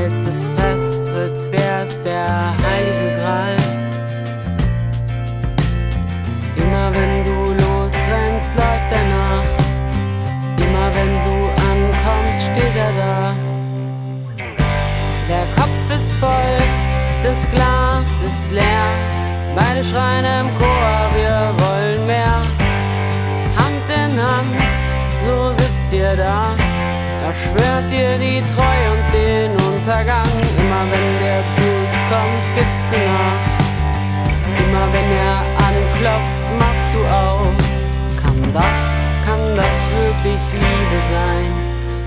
[0.09, 3.56] hältst es fest, als wär's der heilige Gral.
[6.56, 9.44] Immer wenn du losrennst, läuft er nach.
[10.64, 11.36] Immer wenn du
[11.70, 13.35] ankommst, steht er da.
[15.28, 16.59] Der Kopf ist voll,
[17.22, 18.90] das Glas ist leer.
[19.55, 22.40] Beide schreien im Chor, wir wollen mehr.
[23.60, 24.56] Hand in Hand,
[25.24, 26.55] so sitzt ihr da.
[27.26, 29.57] Er schwört dir die Treue und den
[29.89, 30.28] Untergang.
[30.60, 33.40] Immer wenn der Durst kommt, gibst du nach.
[34.62, 37.56] Immer wenn er anklopft, machst du auf.
[38.20, 38.81] Kann das,
[39.24, 41.51] kann das wirklich Liebe sein?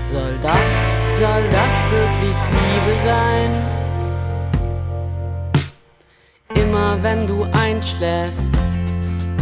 [0.06, 3.50] Soll das, soll das wirklich Liebe sein?
[6.54, 8.54] Immer wenn du einschläfst,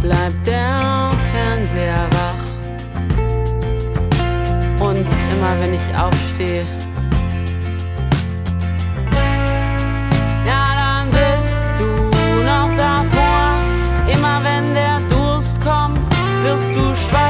[0.01, 2.43] bleibt der Fernseher wach.
[4.79, 6.65] Und immer wenn ich aufstehe,
[16.61, 17.20] dass du schweigst.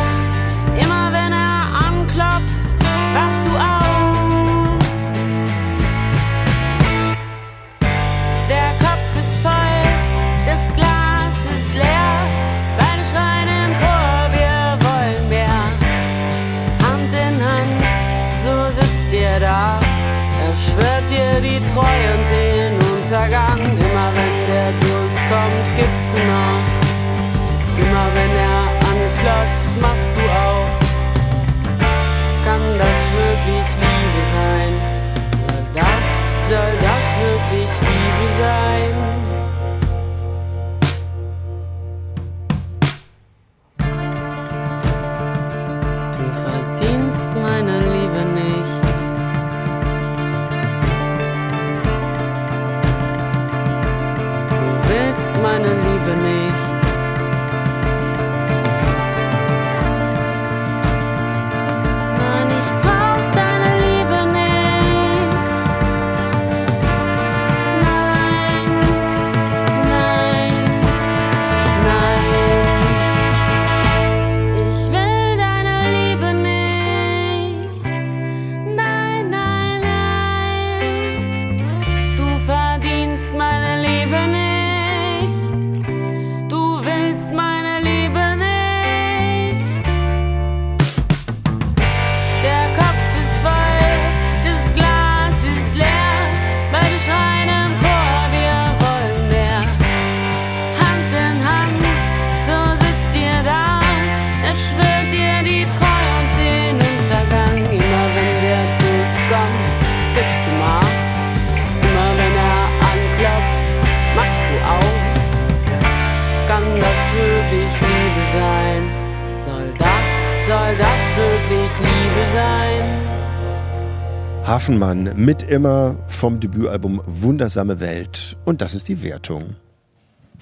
[124.61, 128.38] Hafenmann mit immer vom Debütalbum Wundersame Welt.
[128.45, 129.55] Und das ist die Wertung.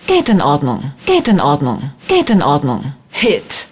[0.07, 0.91] Geht in Ordnung.
[1.05, 1.93] Geht in Ordnung.
[2.09, 2.93] Geht in Ordnung.
[3.11, 3.69] Hit.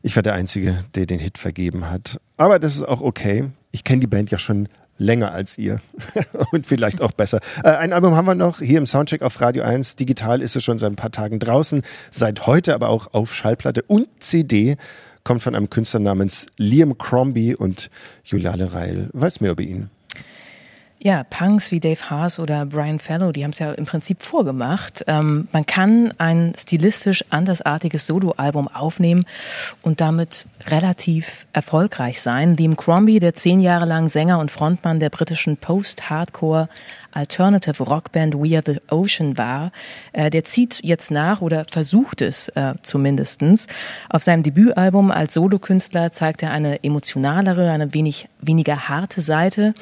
[0.00, 2.18] Ich war der Einzige, der den Hit vergeben hat.
[2.38, 3.50] Aber das ist auch okay.
[3.70, 4.66] Ich kenne die Band ja schon
[4.96, 5.80] länger als ihr.
[6.52, 7.40] Und vielleicht auch besser.
[7.62, 9.96] Äh, ein Album haben wir noch hier im Soundcheck auf Radio 1.
[9.96, 11.82] Digital ist es schon seit ein paar Tagen draußen.
[12.10, 14.78] Seit heute aber auch auf Schallplatte und CD.
[15.24, 17.90] Kommt von einem Künstler namens Liam Crombie und
[18.24, 19.90] Juliane Reil weiß mehr über ihn.
[21.04, 25.02] Ja, Punks wie Dave Haas oder Brian Fellow, die haben es ja im Prinzip vorgemacht.
[25.08, 29.24] Ähm, man kann ein stilistisch andersartiges Soloalbum aufnehmen
[29.82, 32.56] und damit relativ erfolgreich sein.
[32.56, 36.68] Liam Crombie, der zehn Jahre lang Sänger und Frontmann der britischen Post-Hardcore
[37.12, 39.72] Alternative Rockband We Are the Ocean war,
[40.12, 43.66] äh, der zieht jetzt nach oder versucht es äh, zumindestens.
[44.08, 49.74] Auf seinem Debütalbum als Solokünstler zeigt er eine emotionalere, eine wenig weniger harte Seite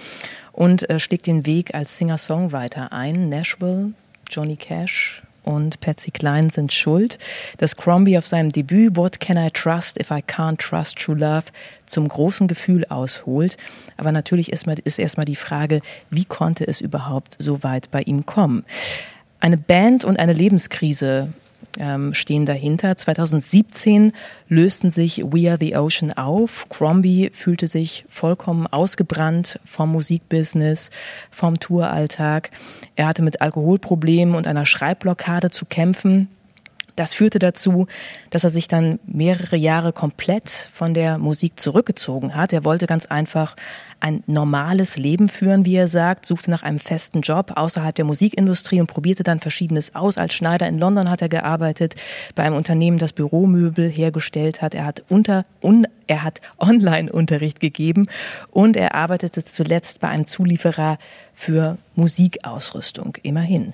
[0.52, 3.28] und äh, schlägt den Weg als Singer-Songwriter ein.
[3.28, 3.93] Nashville,
[4.28, 7.19] Johnny Cash und Patsy Cline sind schuld,
[7.59, 11.45] dass Crombie auf seinem Debüt What Can I Trust If I Can't Trust True Love
[11.87, 13.57] zum großen Gefühl ausholt.
[13.97, 18.27] Aber natürlich ist, ist erstmal die Frage, wie konnte es überhaupt so weit bei ihm
[18.27, 18.65] kommen?
[19.41, 21.33] Eine Band und eine Lebenskrise
[21.79, 22.97] ähm, stehen dahinter.
[22.97, 24.13] 2017
[24.49, 26.69] lösten sich We Are the Ocean auf.
[26.69, 30.91] Crombie fühlte sich vollkommen ausgebrannt vom Musikbusiness,
[31.31, 32.51] vom Touralltag.
[33.01, 36.29] Er hatte mit Alkoholproblemen und einer Schreibblockade zu kämpfen.
[36.97, 37.87] Das führte dazu,
[38.29, 42.53] dass er sich dann mehrere Jahre komplett von der Musik zurückgezogen hat.
[42.53, 43.57] Er wollte ganz einfach
[44.01, 48.81] ein normales Leben führen, wie er sagt, suchte nach einem festen Job außerhalb der Musikindustrie
[48.81, 50.19] und probierte dann Verschiedenes aus.
[50.19, 51.95] Als Schneider in London hat er gearbeitet,
[52.35, 54.75] bei einem Unternehmen, das Büromöbel hergestellt hat.
[54.75, 58.07] Er hat unter, un, er hat Online-Unterricht gegeben
[58.51, 60.99] und er arbeitete zuletzt bei einem Zulieferer
[61.35, 63.73] für Musikausrüstung, immerhin.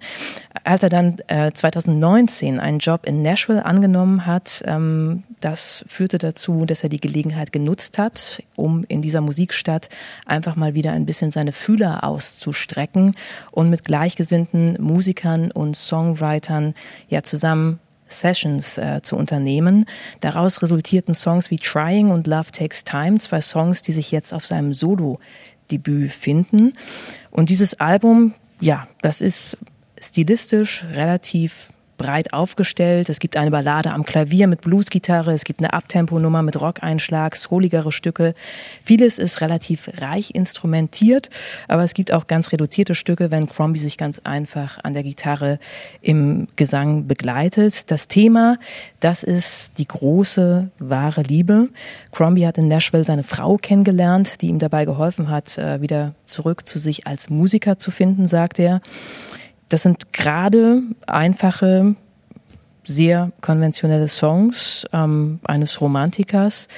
[0.65, 6.65] Als er dann äh, 2019 einen Job in Nashville angenommen hat, ähm, das führte dazu,
[6.65, 9.89] dass er die Gelegenheit genutzt hat, um in dieser Musikstadt
[10.24, 13.14] einfach mal wieder ein bisschen seine Fühler auszustrecken
[13.51, 16.74] und mit gleichgesinnten Musikern und Songwritern
[17.09, 19.86] ja zusammen Sessions äh, zu unternehmen.
[20.20, 24.47] Daraus resultierten Songs wie Trying und Love Takes Time, zwei Songs, die sich jetzt auf
[24.47, 26.72] seinem Solo-Debüt finden.
[27.30, 29.56] Und dieses Album, ja, das ist
[30.01, 33.09] stilistisch relativ breit aufgestellt.
[33.09, 37.93] Es gibt eine Ballade am Klavier mit Bluesgitarre, es gibt eine Abtempo-Nummer mit Rockeinschlag, scrolligere
[37.93, 38.35] Stücke.
[38.82, 41.31] Vieles ist relativ reich instrumentiert,
[41.68, 45.59] aber es gibt auch ganz reduzierte Stücke, wenn Crombie sich ganz einfach an der Gitarre
[46.01, 47.90] im Gesang begleitet.
[47.90, 48.59] Das Thema,
[49.01, 51.68] das ist die große, wahre Liebe.
[52.12, 56.66] Crombie hat in Nashville seine Frau kennengelernt, die ihm dabei geholfen hat, äh, wieder zurück
[56.66, 58.81] zu sich als Musiker zu finden, sagt er.
[59.68, 61.97] Das sind gerade einfache,
[62.84, 66.68] sehr konventionelle Songs ähm, eines Romantikers.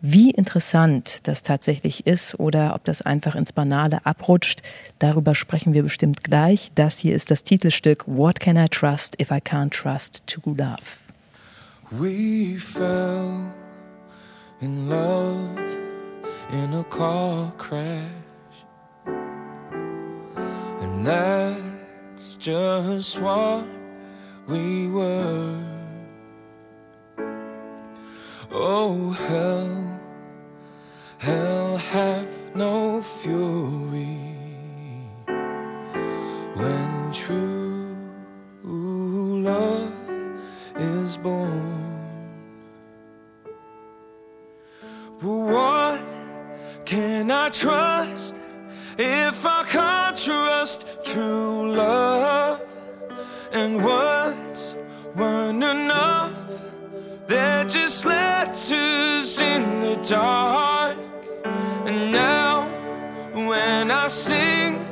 [0.00, 4.62] Wie interessant das tatsächlich ist oder ob das einfach ins Banale abrutscht,
[5.00, 6.70] darüber sprechen wir bestimmt gleich.
[6.76, 10.98] Das hier ist das Titelstück What Can I Trust If I Can't Trust to Love?
[11.90, 13.50] We fell
[14.60, 15.58] in love
[16.52, 18.04] in a car crash,
[20.82, 21.77] and
[22.18, 23.64] that's just what
[24.48, 25.56] we were.
[28.50, 30.00] Oh, hell,
[31.18, 34.34] hell have no fury
[36.56, 37.96] when true
[38.64, 39.92] love
[40.76, 41.94] is born.
[45.20, 46.02] But what
[46.84, 48.34] can I trust
[48.98, 52.60] if I can't trust true love?
[53.52, 54.76] And words
[55.16, 56.32] weren't enough,
[57.26, 60.98] they're just letters in the dark.
[61.86, 62.68] And now,
[63.32, 64.84] when I sing,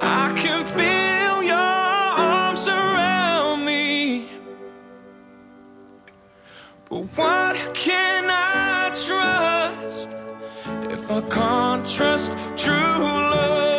[0.00, 4.28] I can feel your arms around me.
[6.88, 9.83] But what can I trust
[11.04, 13.44] if I can't trust true love?
[13.44, 13.73] Love,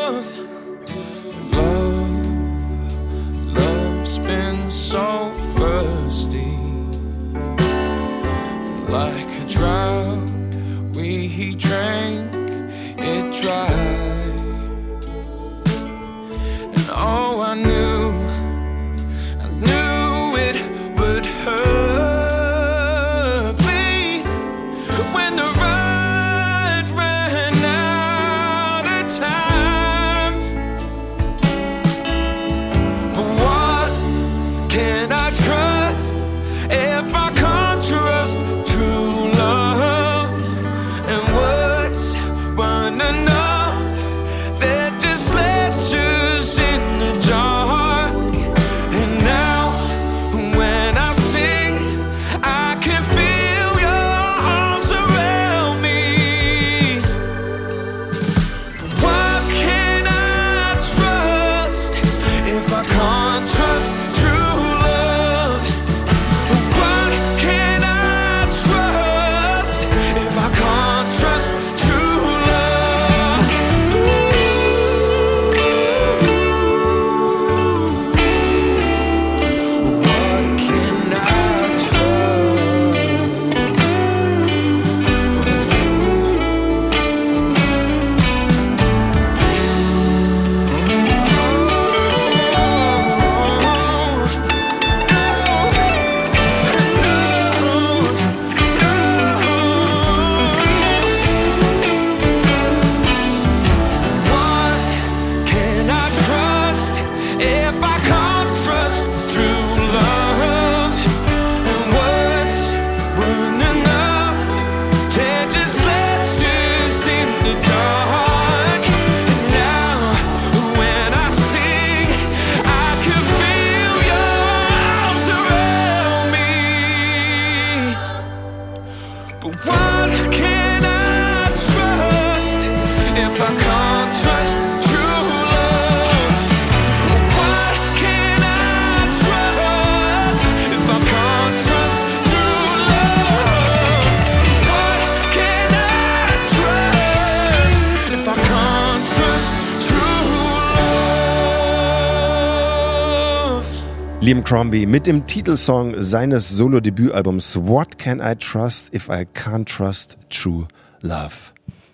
[154.26, 160.18] Liam Crombie mit dem Titelsong seines Solo-Debütalbums What Can I Trust If I Can't Trust
[160.32, 160.68] True
[161.02, 161.36] Love?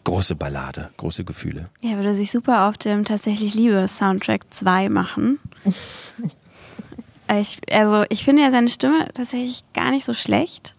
[0.05, 1.67] Große Ballade, große Gefühle.
[1.81, 5.39] Ja, würde sich super auf dem tatsächlich Liebe Soundtrack 2 machen.
[7.37, 10.73] ich, also ich finde ja seine Stimme tatsächlich gar nicht so schlecht.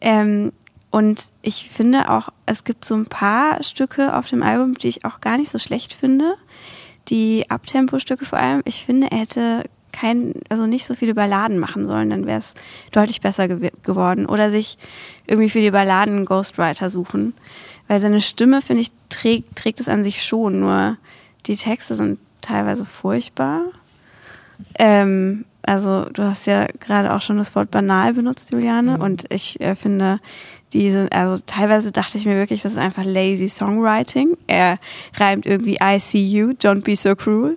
[0.00, 0.52] Ähm,
[0.92, 5.04] und ich finde auch, es gibt so ein paar Stücke auf dem Album, die ich
[5.04, 6.36] auch gar nicht so schlecht finde.
[7.08, 8.62] Die Abtempo-Stücke vor allem.
[8.64, 9.64] Ich finde, er hätte
[9.94, 12.54] kein, also nicht so viele Balladen machen sollen, dann wäre es
[12.92, 14.26] deutlich besser gew geworden.
[14.26, 14.76] Oder sich
[15.26, 17.32] irgendwie für die Balladen einen Ghostwriter suchen.
[17.88, 20.96] Weil seine Stimme, finde ich, trägt, trägt es an sich schon, nur
[21.46, 23.62] die Texte sind teilweise furchtbar.
[24.78, 29.02] Ähm, also du hast ja gerade auch schon das Wort banal benutzt, Juliane, Mhm.
[29.02, 30.18] und ich äh, finde
[30.72, 34.36] diese, also teilweise dachte ich mir wirklich, das ist einfach lazy Songwriting.
[34.46, 34.78] Er
[35.16, 37.56] reimt irgendwie I see you, don't be so cruel.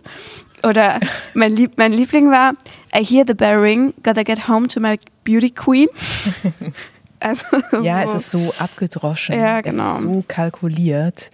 [0.64, 1.00] Oder
[1.34, 2.54] mein, Lieb mein Liebling war
[2.96, 5.88] I hear the bell ring, gotta get home to my beauty queen.
[7.20, 7.46] Also,
[7.82, 8.18] Ja, es so.
[8.18, 9.40] ist so abgedroschen.
[9.40, 9.88] Ja, genau.
[9.88, 11.32] Es ist so kalkuliert.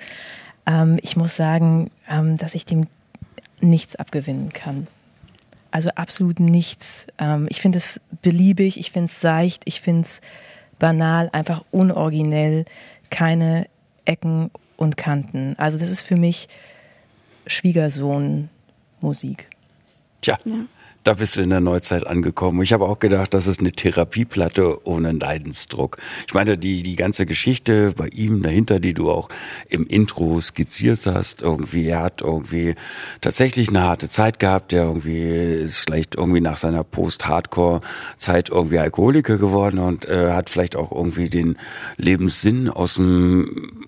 [0.65, 2.87] Ähm, ich muss sagen, ähm, dass ich dem
[3.59, 4.87] nichts abgewinnen kann.
[5.71, 7.05] Also absolut nichts.
[7.17, 10.21] Ähm, ich finde es beliebig, ich finde es seicht, ich finde es
[10.79, 12.63] banal, einfach unoriginell,
[13.09, 13.67] keine
[14.05, 15.55] Ecken und Kanten.
[15.57, 16.47] Also das ist für mich
[19.03, 19.49] Schwiegersohn-Musik.
[20.21, 20.39] Tja,
[21.03, 22.61] da bist du in der Neuzeit angekommen.
[22.61, 25.97] Ich habe auch gedacht, das ist eine Therapieplatte ohne Leidensdruck.
[26.27, 29.27] Ich meine, die, die ganze Geschichte bei ihm dahinter, die du auch
[29.67, 32.75] im Intro skizziert hast, irgendwie, er hat irgendwie
[33.19, 39.37] tatsächlich eine harte Zeit gehabt, der irgendwie ist vielleicht irgendwie nach seiner Post-Hardcore-Zeit irgendwie Alkoholiker
[39.37, 41.57] geworden und äh, hat vielleicht auch irgendwie den
[41.97, 43.85] Lebenssinn aus dem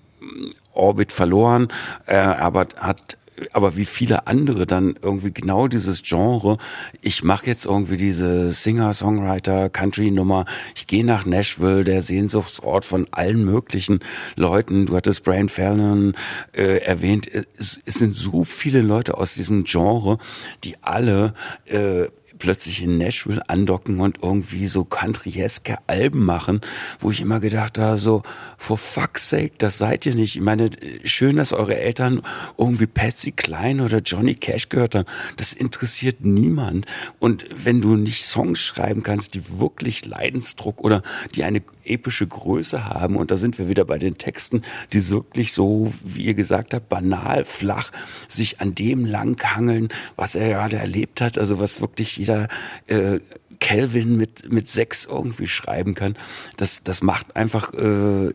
[0.74, 1.68] Orbit verloren,
[2.04, 3.16] äh, aber hat
[3.52, 6.58] aber wie viele andere dann irgendwie genau dieses Genre,
[7.00, 10.44] ich mache jetzt irgendwie diese Singer-Songwriter Country-Nummer,
[10.74, 14.00] ich gehe nach Nashville, der Sehnsuchtsort von allen möglichen
[14.34, 16.14] Leuten, du hattest Brian Fallon
[16.52, 20.18] äh, erwähnt, es, es sind so viele Leute aus diesem Genre,
[20.64, 21.34] die alle
[21.66, 22.06] äh,
[22.38, 26.60] plötzlich in Nashville andocken und irgendwie so countryeske Alben machen,
[27.00, 28.22] wo ich immer gedacht habe, so,
[28.58, 30.36] for fuck's sake, das seid ihr nicht.
[30.36, 30.70] Ich meine,
[31.04, 32.22] schön, dass eure Eltern
[32.58, 35.06] irgendwie Patsy Klein oder Johnny Cash gehört haben.
[35.36, 36.86] Das interessiert niemand.
[37.18, 41.02] Und wenn du nicht Songs schreiben kannst, die wirklich Leidensdruck oder
[41.34, 45.52] die eine epische Größe haben, und da sind wir wieder bei den Texten, die wirklich
[45.52, 47.90] so, wie ihr gesagt habt, banal, flach,
[48.28, 52.48] sich an dem langhangeln, was er gerade erlebt hat, also was wirklich jeder
[52.86, 53.20] äh,
[53.58, 56.16] Kelvin mit, mit sechs irgendwie schreiben kann.
[56.56, 58.32] Das, das macht einfach äh,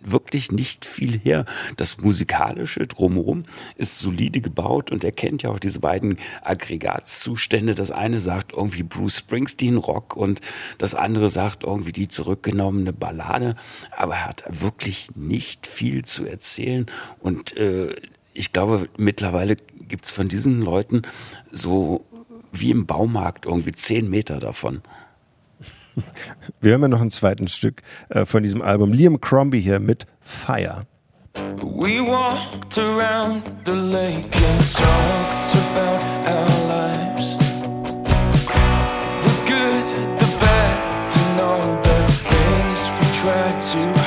[0.00, 1.44] wirklich nicht viel her.
[1.76, 3.44] Das Musikalische drumherum
[3.76, 7.74] ist solide gebaut und er kennt ja auch diese beiden Aggregatzustände.
[7.74, 10.40] Das eine sagt irgendwie Bruce Springsteen Rock und
[10.78, 13.54] das andere sagt irgendwie die zurückgenommene Ballade.
[13.92, 16.86] Aber er hat wirklich nicht viel zu erzählen
[17.20, 17.94] und äh,
[18.32, 19.56] ich glaube, mittlerweile
[19.88, 21.02] gibt's von diesen Leuten
[21.50, 22.04] so
[22.60, 24.82] wie im Baumarkt irgendwie zehn Meter davon.
[26.60, 28.92] Wir hören ja noch ein zweites Stück äh, von diesem Album.
[28.92, 30.86] Liam Crombie hier mit Fire.
[31.62, 37.36] We walked around the lake and talked about our lives.
[39.22, 44.05] The good, the bad, and all the things we tried to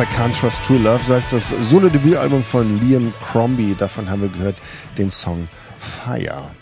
[0.00, 3.74] I Can't Trust True Love, so heißt das Solo-Debütalbum von Liam Crombie.
[3.76, 4.56] Davon haben wir gehört
[4.96, 5.46] den Song
[5.78, 6.52] Fire.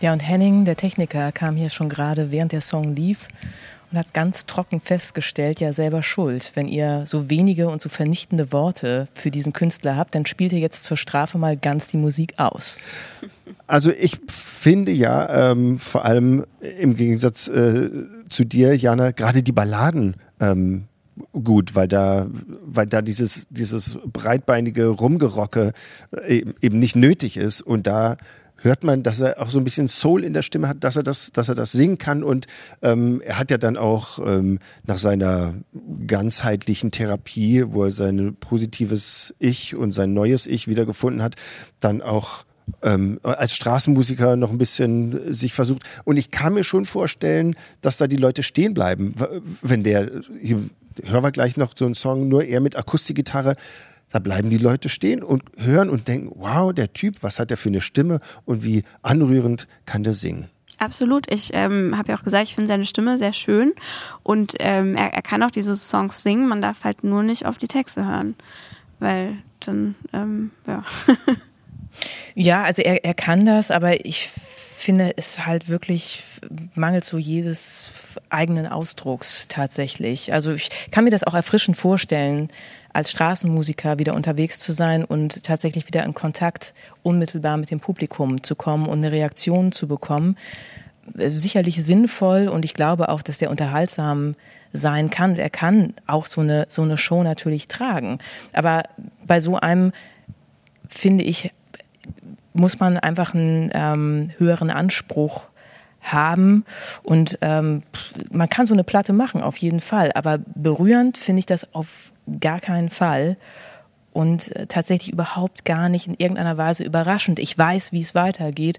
[0.00, 3.26] Ja, und Henning, der Techniker, kam hier schon gerade, während der Song lief
[3.90, 6.52] und hat ganz trocken festgestellt, ja selber schuld.
[6.54, 10.60] Wenn ihr so wenige und so vernichtende Worte für diesen Künstler habt, dann spielt ihr
[10.60, 12.78] jetzt zur Strafe mal ganz die Musik aus.
[13.66, 17.90] Also ich finde ja, ähm, vor allem im Gegensatz äh,
[18.28, 20.84] zu dir, Jana, gerade die Balladen ähm,
[21.32, 22.26] gut, weil da,
[22.64, 25.72] weil da dieses, dieses breitbeinige Rumgerocke
[26.12, 28.16] äh, eben nicht nötig ist und da
[28.62, 31.02] hört man, dass er auch so ein bisschen Soul in der Stimme hat, dass er
[31.02, 32.46] das, dass er das singen kann und
[32.82, 35.54] ähm, er hat ja dann auch ähm, nach seiner
[36.06, 41.36] ganzheitlichen Therapie, wo er sein positives Ich und sein neues Ich wiedergefunden hat,
[41.80, 42.44] dann auch
[42.82, 45.82] ähm, als Straßenmusiker noch ein bisschen sich versucht.
[46.04, 49.14] Und ich kann mir schon vorstellen, dass da die Leute stehen bleiben,
[49.62, 50.10] wenn der,
[50.40, 50.60] hier
[51.04, 53.56] hören wir gleich noch so einen Song, nur er mit Akustikgitarre.
[54.12, 57.56] Da bleiben die Leute stehen und hören und denken, wow, der Typ, was hat der
[57.56, 60.48] für eine Stimme und wie anrührend kann der singen.
[60.78, 61.30] Absolut.
[61.30, 63.72] Ich ähm, habe ja auch gesagt, ich finde seine Stimme sehr schön
[64.22, 66.48] und ähm, er, er kann auch diese Songs singen.
[66.48, 68.34] Man darf halt nur nicht auf die Texte hören,
[68.98, 70.82] weil dann ähm, ja.
[72.34, 74.30] Ja, also er, er kann das, aber ich
[74.80, 76.22] finde es halt wirklich
[76.74, 77.90] mangelt so jedes
[78.30, 80.32] eigenen Ausdrucks tatsächlich.
[80.32, 82.48] Also ich kann mir das auch erfrischend vorstellen,
[82.92, 88.42] als Straßenmusiker wieder unterwegs zu sein und tatsächlich wieder in Kontakt unmittelbar mit dem Publikum
[88.42, 90.36] zu kommen und eine Reaktion zu bekommen.
[91.16, 94.34] Äh, Sicherlich sinnvoll und ich glaube auch, dass der unterhaltsam
[94.72, 95.36] sein kann.
[95.36, 98.18] Er kann auch so eine, so eine Show natürlich tragen.
[98.52, 98.84] Aber
[99.26, 99.92] bei so einem
[100.88, 101.52] finde ich,
[102.52, 105.42] muss man einfach einen ähm, höheren Anspruch
[106.00, 106.64] haben.
[107.02, 107.82] Und ähm,
[108.30, 112.12] man kann so eine Platte machen auf jeden Fall, aber berührend finde ich das auf
[112.40, 113.36] gar keinen Fall.
[114.12, 117.38] Und äh, tatsächlich überhaupt gar nicht in irgendeiner Weise überraschend.
[117.38, 118.78] Ich weiß, wie es weitergeht.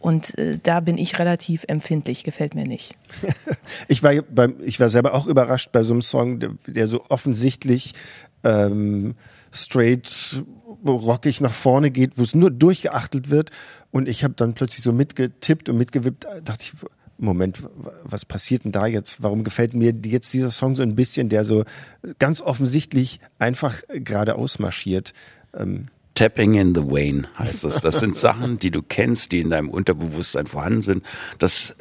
[0.00, 2.94] Und äh, da bin ich relativ empfindlich, gefällt mir nicht.
[3.88, 7.04] Ich war, beim, ich war selber auch überrascht bei so einem Song, der, der so
[7.08, 7.94] offensichtlich
[8.44, 9.14] ähm,
[9.52, 10.44] straight
[10.84, 13.50] rockig nach vorne geht, wo es nur durchgeachtelt wird.
[13.90, 16.72] Und ich habe dann plötzlich so mitgetippt und mitgewippt, dachte ich,
[17.18, 17.62] Moment,
[18.04, 19.22] was passiert denn da jetzt?
[19.22, 21.64] Warum gefällt mir jetzt dieser Song so ein bisschen, der so
[22.18, 25.14] ganz offensichtlich einfach geradeaus marschiert?
[25.56, 27.80] Ähm, Tapping in the Vein heißt das.
[27.80, 31.04] Das sind Sachen, die du kennst, die in deinem Unterbewusstsein vorhanden sind.
[31.38, 31.74] Das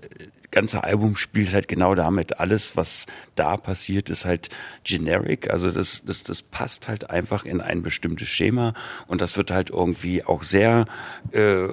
[0.55, 2.39] ganze Album spielt halt genau damit.
[2.39, 3.05] Alles, was
[3.35, 4.49] da passiert, ist halt
[4.83, 5.51] generic.
[5.51, 8.73] Also das, das, das passt halt einfach in ein bestimmtes Schema
[9.05, 10.85] und das wird halt irgendwie auch sehr
[11.31, 11.67] äh,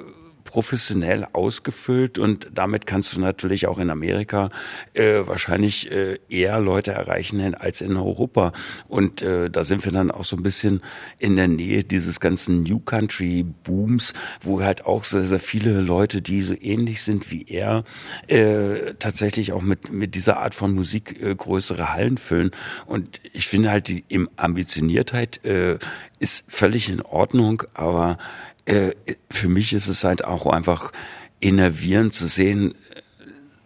[0.52, 4.50] professionell ausgefüllt und damit kannst du natürlich auch in Amerika
[4.92, 8.52] äh, wahrscheinlich äh, eher Leute erreichen als in Europa.
[8.86, 10.82] Und äh, da sind wir dann auch so ein bisschen
[11.18, 14.12] in der Nähe dieses ganzen New Country Booms,
[14.42, 17.84] wo halt auch sehr, sehr viele Leute, die so ähnlich sind wie er,
[18.26, 22.50] äh, tatsächlich auch mit, mit dieser Art von Musik äh, größere Hallen füllen.
[22.84, 24.04] Und ich finde halt, die
[24.36, 25.78] Ambitioniertheit äh,
[26.18, 28.18] ist völlig in Ordnung, aber
[28.66, 28.92] äh,
[29.30, 30.92] für mich ist es halt auch einfach
[31.40, 32.74] innervierend zu sehen,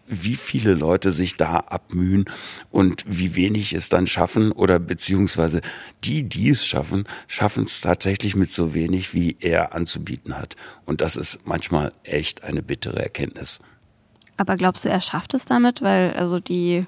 [0.09, 2.27] wie viele Leute sich da abmühen
[2.70, 5.60] und wie wenig es dann schaffen oder beziehungsweise
[6.05, 10.56] die, die es schaffen, schaffen es tatsächlich mit so wenig, wie er anzubieten hat.
[10.85, 13.60] Und das ist manchmal echt eine bittere Erkenntnis.
[14.36, 15.82] Aber glaubst du, er schafft es damit?
[15.82, 16.86] Weil also die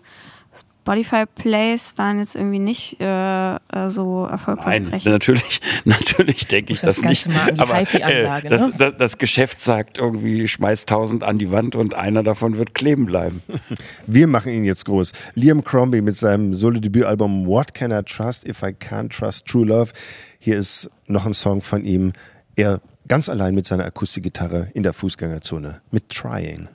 [0.83, 5.05] Spotify Plays waren jetzt irgendwie nicht äh, äh, so Nein, erfolgversprechend.
[5.05, 7.25] natürlich, natürlich denke ich das das, nicht.
[7.25, 8.73] Ganze mal an die Aber äh, das, ne?
[8.79, 13.05] das, das Geschäft sagt irgendwie, schmeiß tausend an die Wand und einer davon wird kleben
[13.05, 13.43] bleiben.
[14.07, 15.13] Wir machen ihn jetzt groß.
[15.35, 19.93] Liam Crombie mit seinem Solo-Debütalbum What Can I Trust If I Can't Trust True Love.
[20.39, 22.13] Hier ist noch ein Song von ihm.
[22.57, 26.69] Er ganz allein mit seiner Akustikgitarre in der Fußgängerzone mit Trying.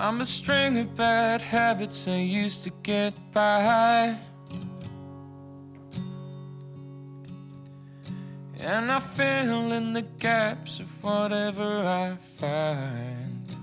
[0.00, 4.16] I'm a string of bad habits I used to get by.
[8.60, 13.56] And I fill in the gaps of whatever I find.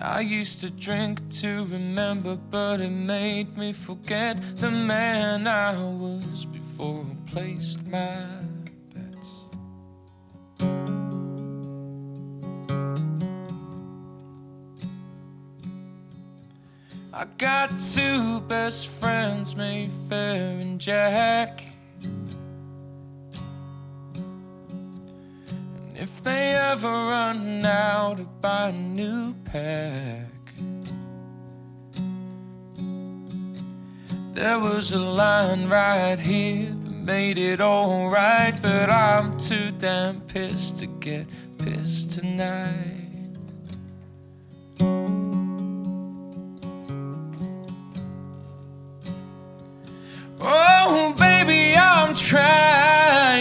[0.00, 6.46] I used to drink to remember, but it made me forget the man I was
[6.46, 8.53] before I placed my
[17.16, 21.62] I got two best friends, Mayfair and Jack.
[22.02, 22.26] And
[25.94, 30.26] if they ever run out to buy a new pack,
[34.32, 40.78] there was a line right here that made it alright, but I'm too damn pissed
[40.78, 41.28] to get
[41.58, 42.93] pissed tonight.
[50.46, 53.40] Oh, baby, I'm trying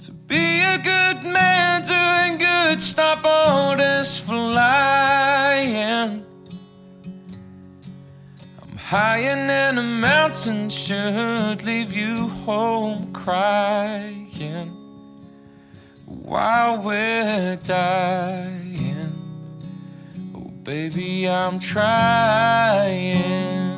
[0.00, 2.82] to be a good man, doing good.
[2.82, 6.24] Stop all this flying.
[8.60, 14.26] I'm higher than a mountain, should leave you home crying
[16.06, 19.12] while we're dying.
[20.34, 23.71] Oh, baby, I'm trying.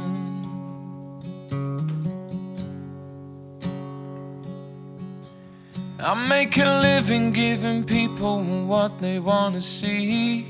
[6.07, 10.45] I make a living giving people what they want to see.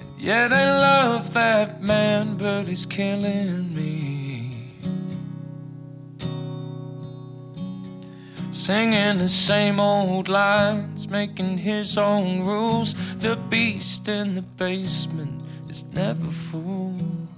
[0.00, 4.52] And Yet I love that man, but he's killing me.
[8.52, 12.94] Singing the same old lines, making his own rules.
[13.16, 17.29] The beast in the basement is never fooled.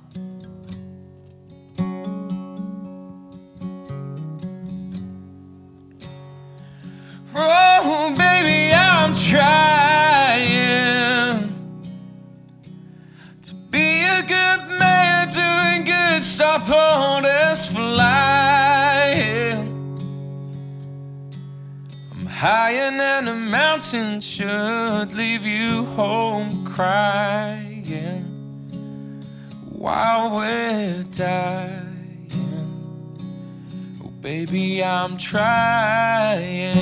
[7.35, 10.43] Oh, baby, I'm trying
[13.43, 16.23] to be a good man, doing good.
[16.23, 18.83] Stop all this flying.
[22.13, 27.95] I'm higher than a mountain, should leave you home crying
[29.71, 31.92] while we're dying.
[34.23, 36.73] Baby, I'm trying.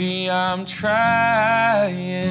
[0.00, 2.24] Baby, I'm trying.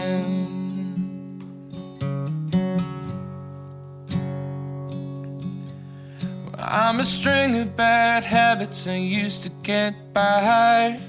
[6.57, 10.99] I'm a string of bad habits I used to get by.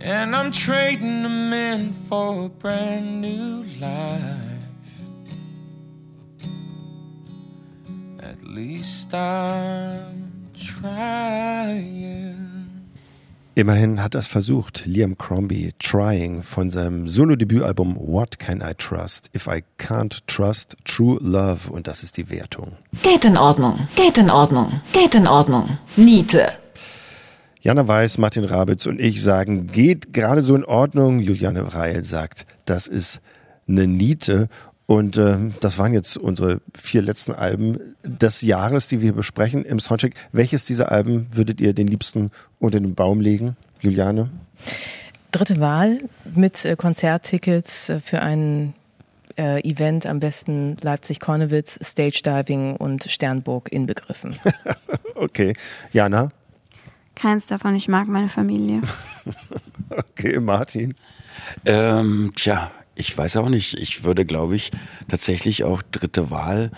[0.00, 4.64] And I'm trading them in for a brand new life.
[8.18, 10.29] At least I'm.
[13.54, 14.86] Immerhin hat er es versucht.
[14.86, 19.30] Liam Crombie, Trying von seinem Solo-Debütalbum What Can I Trust?
[19.36, 21.70] If I Can't Trust True Love.
[21.70, 22.72] Und das ist die Wertung.
[23.02, 25.78] Geht in Ordnung, geht in Ordnung, geht in Ordnung.
[25.96, 26.52] Niete.
[27.60, 31.18] Jana Weiß, Martin Rabitz und ich sagen, geht gerade so in Ordnung.
[31.18, 33.20] Juliane Reil sagt, das ist
[33.68, 34.48] eine Niete.
[34.90, 39.78] Und äh, das waren jetzt unsere vier letzten Alben des Jahres, die wir besprechen im
[39.78, 40.14] Soundcheck.
[40.32, 44.30] Welches dieser Alben würdet ihr den liebsten unter den Baum legen, Juliane?
[45.30, 46.00] Dritte Wahl
[46.34, 48.74] mit äh, Konzerttickets für ein
[49.38, 54.34] äh, Event, am besten Leipzig-Kornewitz, Stage Diving und Sternburg inbegriffen.
[55.14, 55.54] Okay,
[55.92, 56.32] Jana?
[57.14, 58.82] Keins davon, ich mag meine Familie.
[59.90, 60.94] Okay, Martin?
[61.64, 62.70] Ähm, tja,
[63.00, 63.74] ich weiß auch nicht.
[63.74, 64.70] Ich würde, glaube ich,
[65.08, 66.70] tatsächlich auch dritte Wahl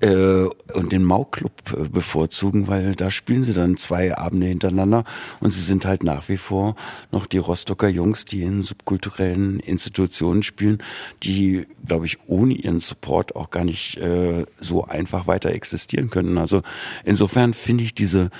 [0.00, 5.04] äh, und den Mau-Club äh, bevorzugen, weil da spielen sie dann zwei Abende hintereinander
[5.40, 6.76] und sie sind halt nach wie vor
[7.10, 10.78] noch die Rostocker Jungs, die in subkulturellen Institutionen spielen,
[11.22, 16.38] die, glaube ich, ohne ihren Support auch gar nicht äh, so einfach weiter existieren können.
[16.38, 16.62] Also
[17.04, 18.30] insofern finde ich diese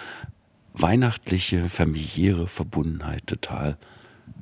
[0.73, 3.77] weihnachtliche, familiäre Verbundenheit total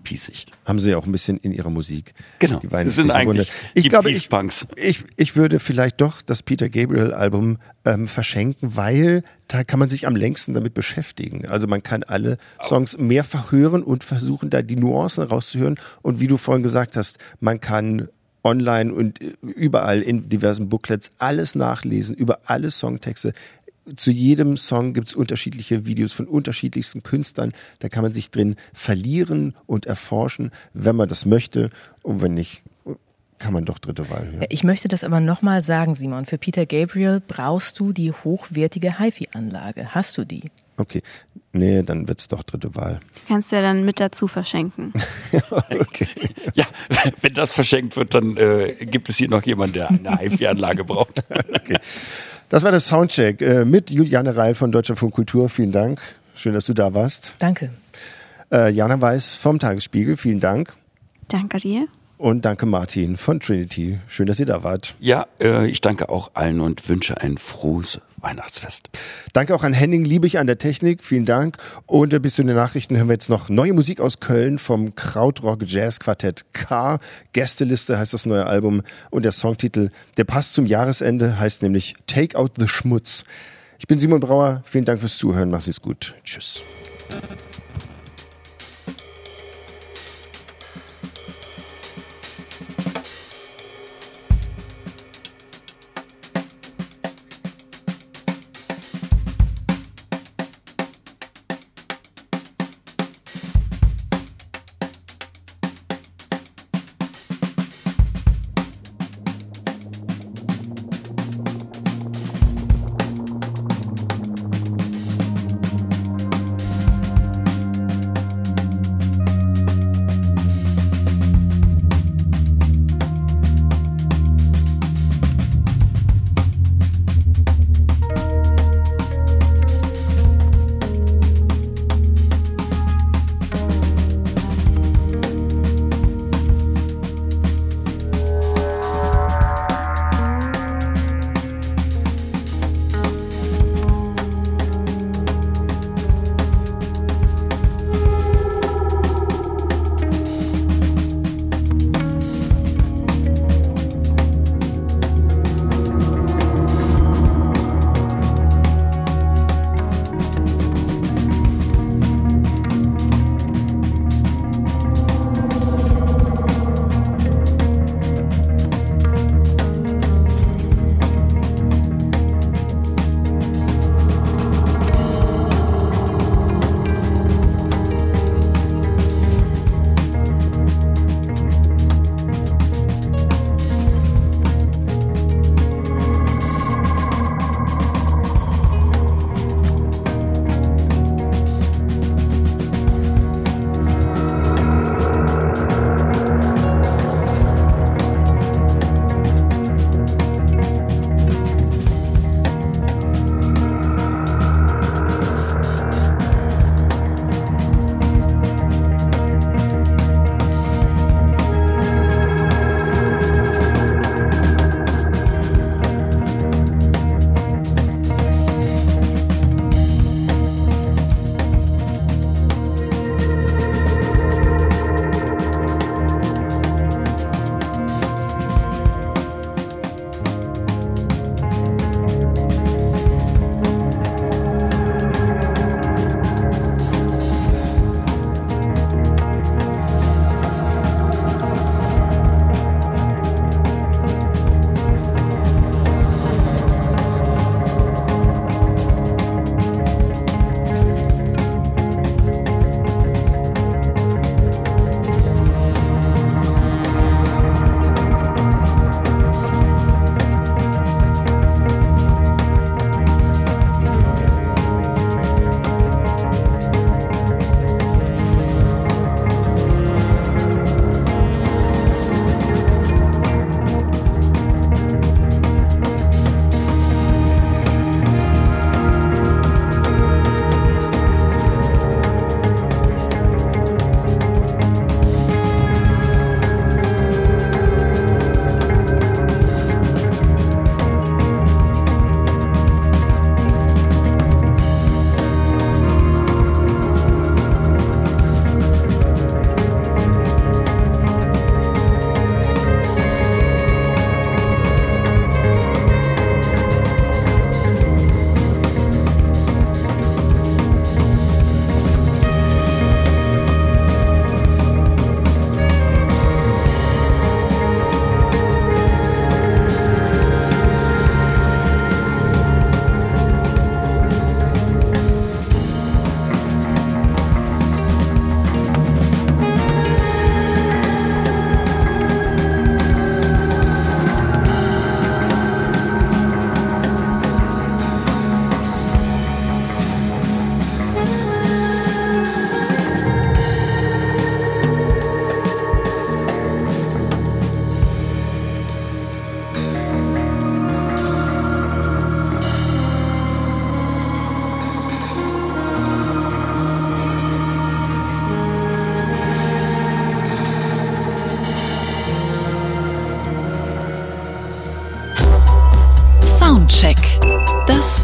[0.03, 0.47] piesig.
[0.65, 2.15] Haben sie ja auch ein bisschen in ihrer Musik.
[2.39, 2.61] Genau.
[2.61, 4.29] Die Das sind eigentlich ich die glaube, ich,
[4.77, 9.89] ich, ich würde vielleicht doch das Peter Gabriel Album ähm, verschenken, weil da kann man
[9.89, 11.47] sich am längsten damit beschäftigen.
[11.47, 15.79] Also man kann alle Songs mehrfach hören und versuchen, da die Nuancen rauszuhören.
[16.03, 18.09] Und wie du vorhin gesagt hast, man kann
[18.45, 23.33] online und äh, überall in diversen Booklets alles nachlesen über alle Songtexte.
[23.97, 27.53] Zu jedem Song gibt's unterschiedliche Videos von unterschiedlichsten Künstlern.
[27.81, 31.71] Da kann man sich drin verlieren und erforschen, wenn man das möchte.
[32.03, 32.63] Und wenn nicht,
[33.39, 34.47] kann man doch dritte Wahl hören.
[34.51, 36.27] Ich möchte das aber nochmal sagen, Simon.
[36.27, 39.95] Für Peter Gabriel brauchst du die hochwertige HiFi-Anlage.
[39.95, 40.53] Hast du die?
[40.77, 41.03] Okay.
[41.53, 43.01] Nee, dann wird's doch dritte Wahl.
[43.29, 44.93] Kannst du ja dann mit dazu verschenken.
[45.51, 46.09] okay.
[46.55, 46.65] Ja,
[47.21, 51.23] wenn das verschenkt wird, dann äh, gibt es hier noch jemanden, der eine HiFi-Anlage braucht.
[51.55, 51.79] Okay.
[52.49, 55.49] Das war der Soundcheck äh, mit Juliane Reil von Deutscher Funk Kultur.
[55.49, 56.01] Vielen Dank.
[56.35, 57.35] Schön, dass du da warst.
[57.39, 57.71] Danke.
[58.51, 60.17] Äh, Jana Weiß vom Tagesspiegel.
[60.17, 60.75] Vielen Dank.
[61.29, 61.87] Danke dir.
[62.19, 64.01] Und danke Martin von Trinity.
[64.07, 64.95] Schön, dass ihr da wart.
[65.01, 68.89] Ja, äh, ich danke auch allen und wünsche ein frohes Weihnachtsfest.
[69.33, 71.03] Danke auch an Henning Liebig an der Technik.
[71.03, 71.57] Vielen Dank.
[71.87, 74.95] Und äh, bis zu den Nachrichten hören wir jetzt noch neue Musik aus Köln vom
[74.95, 76.99] Krautrock Jazz Quartett K.
[77.33, 78.83] Gästeliste heißt das neue Album.
[79.11, 83.25] Und der Songtitel, der passt zum Jahresende, heißt nämlich Take Out the Schmutz.
[83.79, 84.63] Ich bin Simon Brauer.
[84.65, 85.51] Vielen Dank fürs Zuhören.
[85.51, 86.15] Mach's gut.
[86.25, 86.63] Tschüss.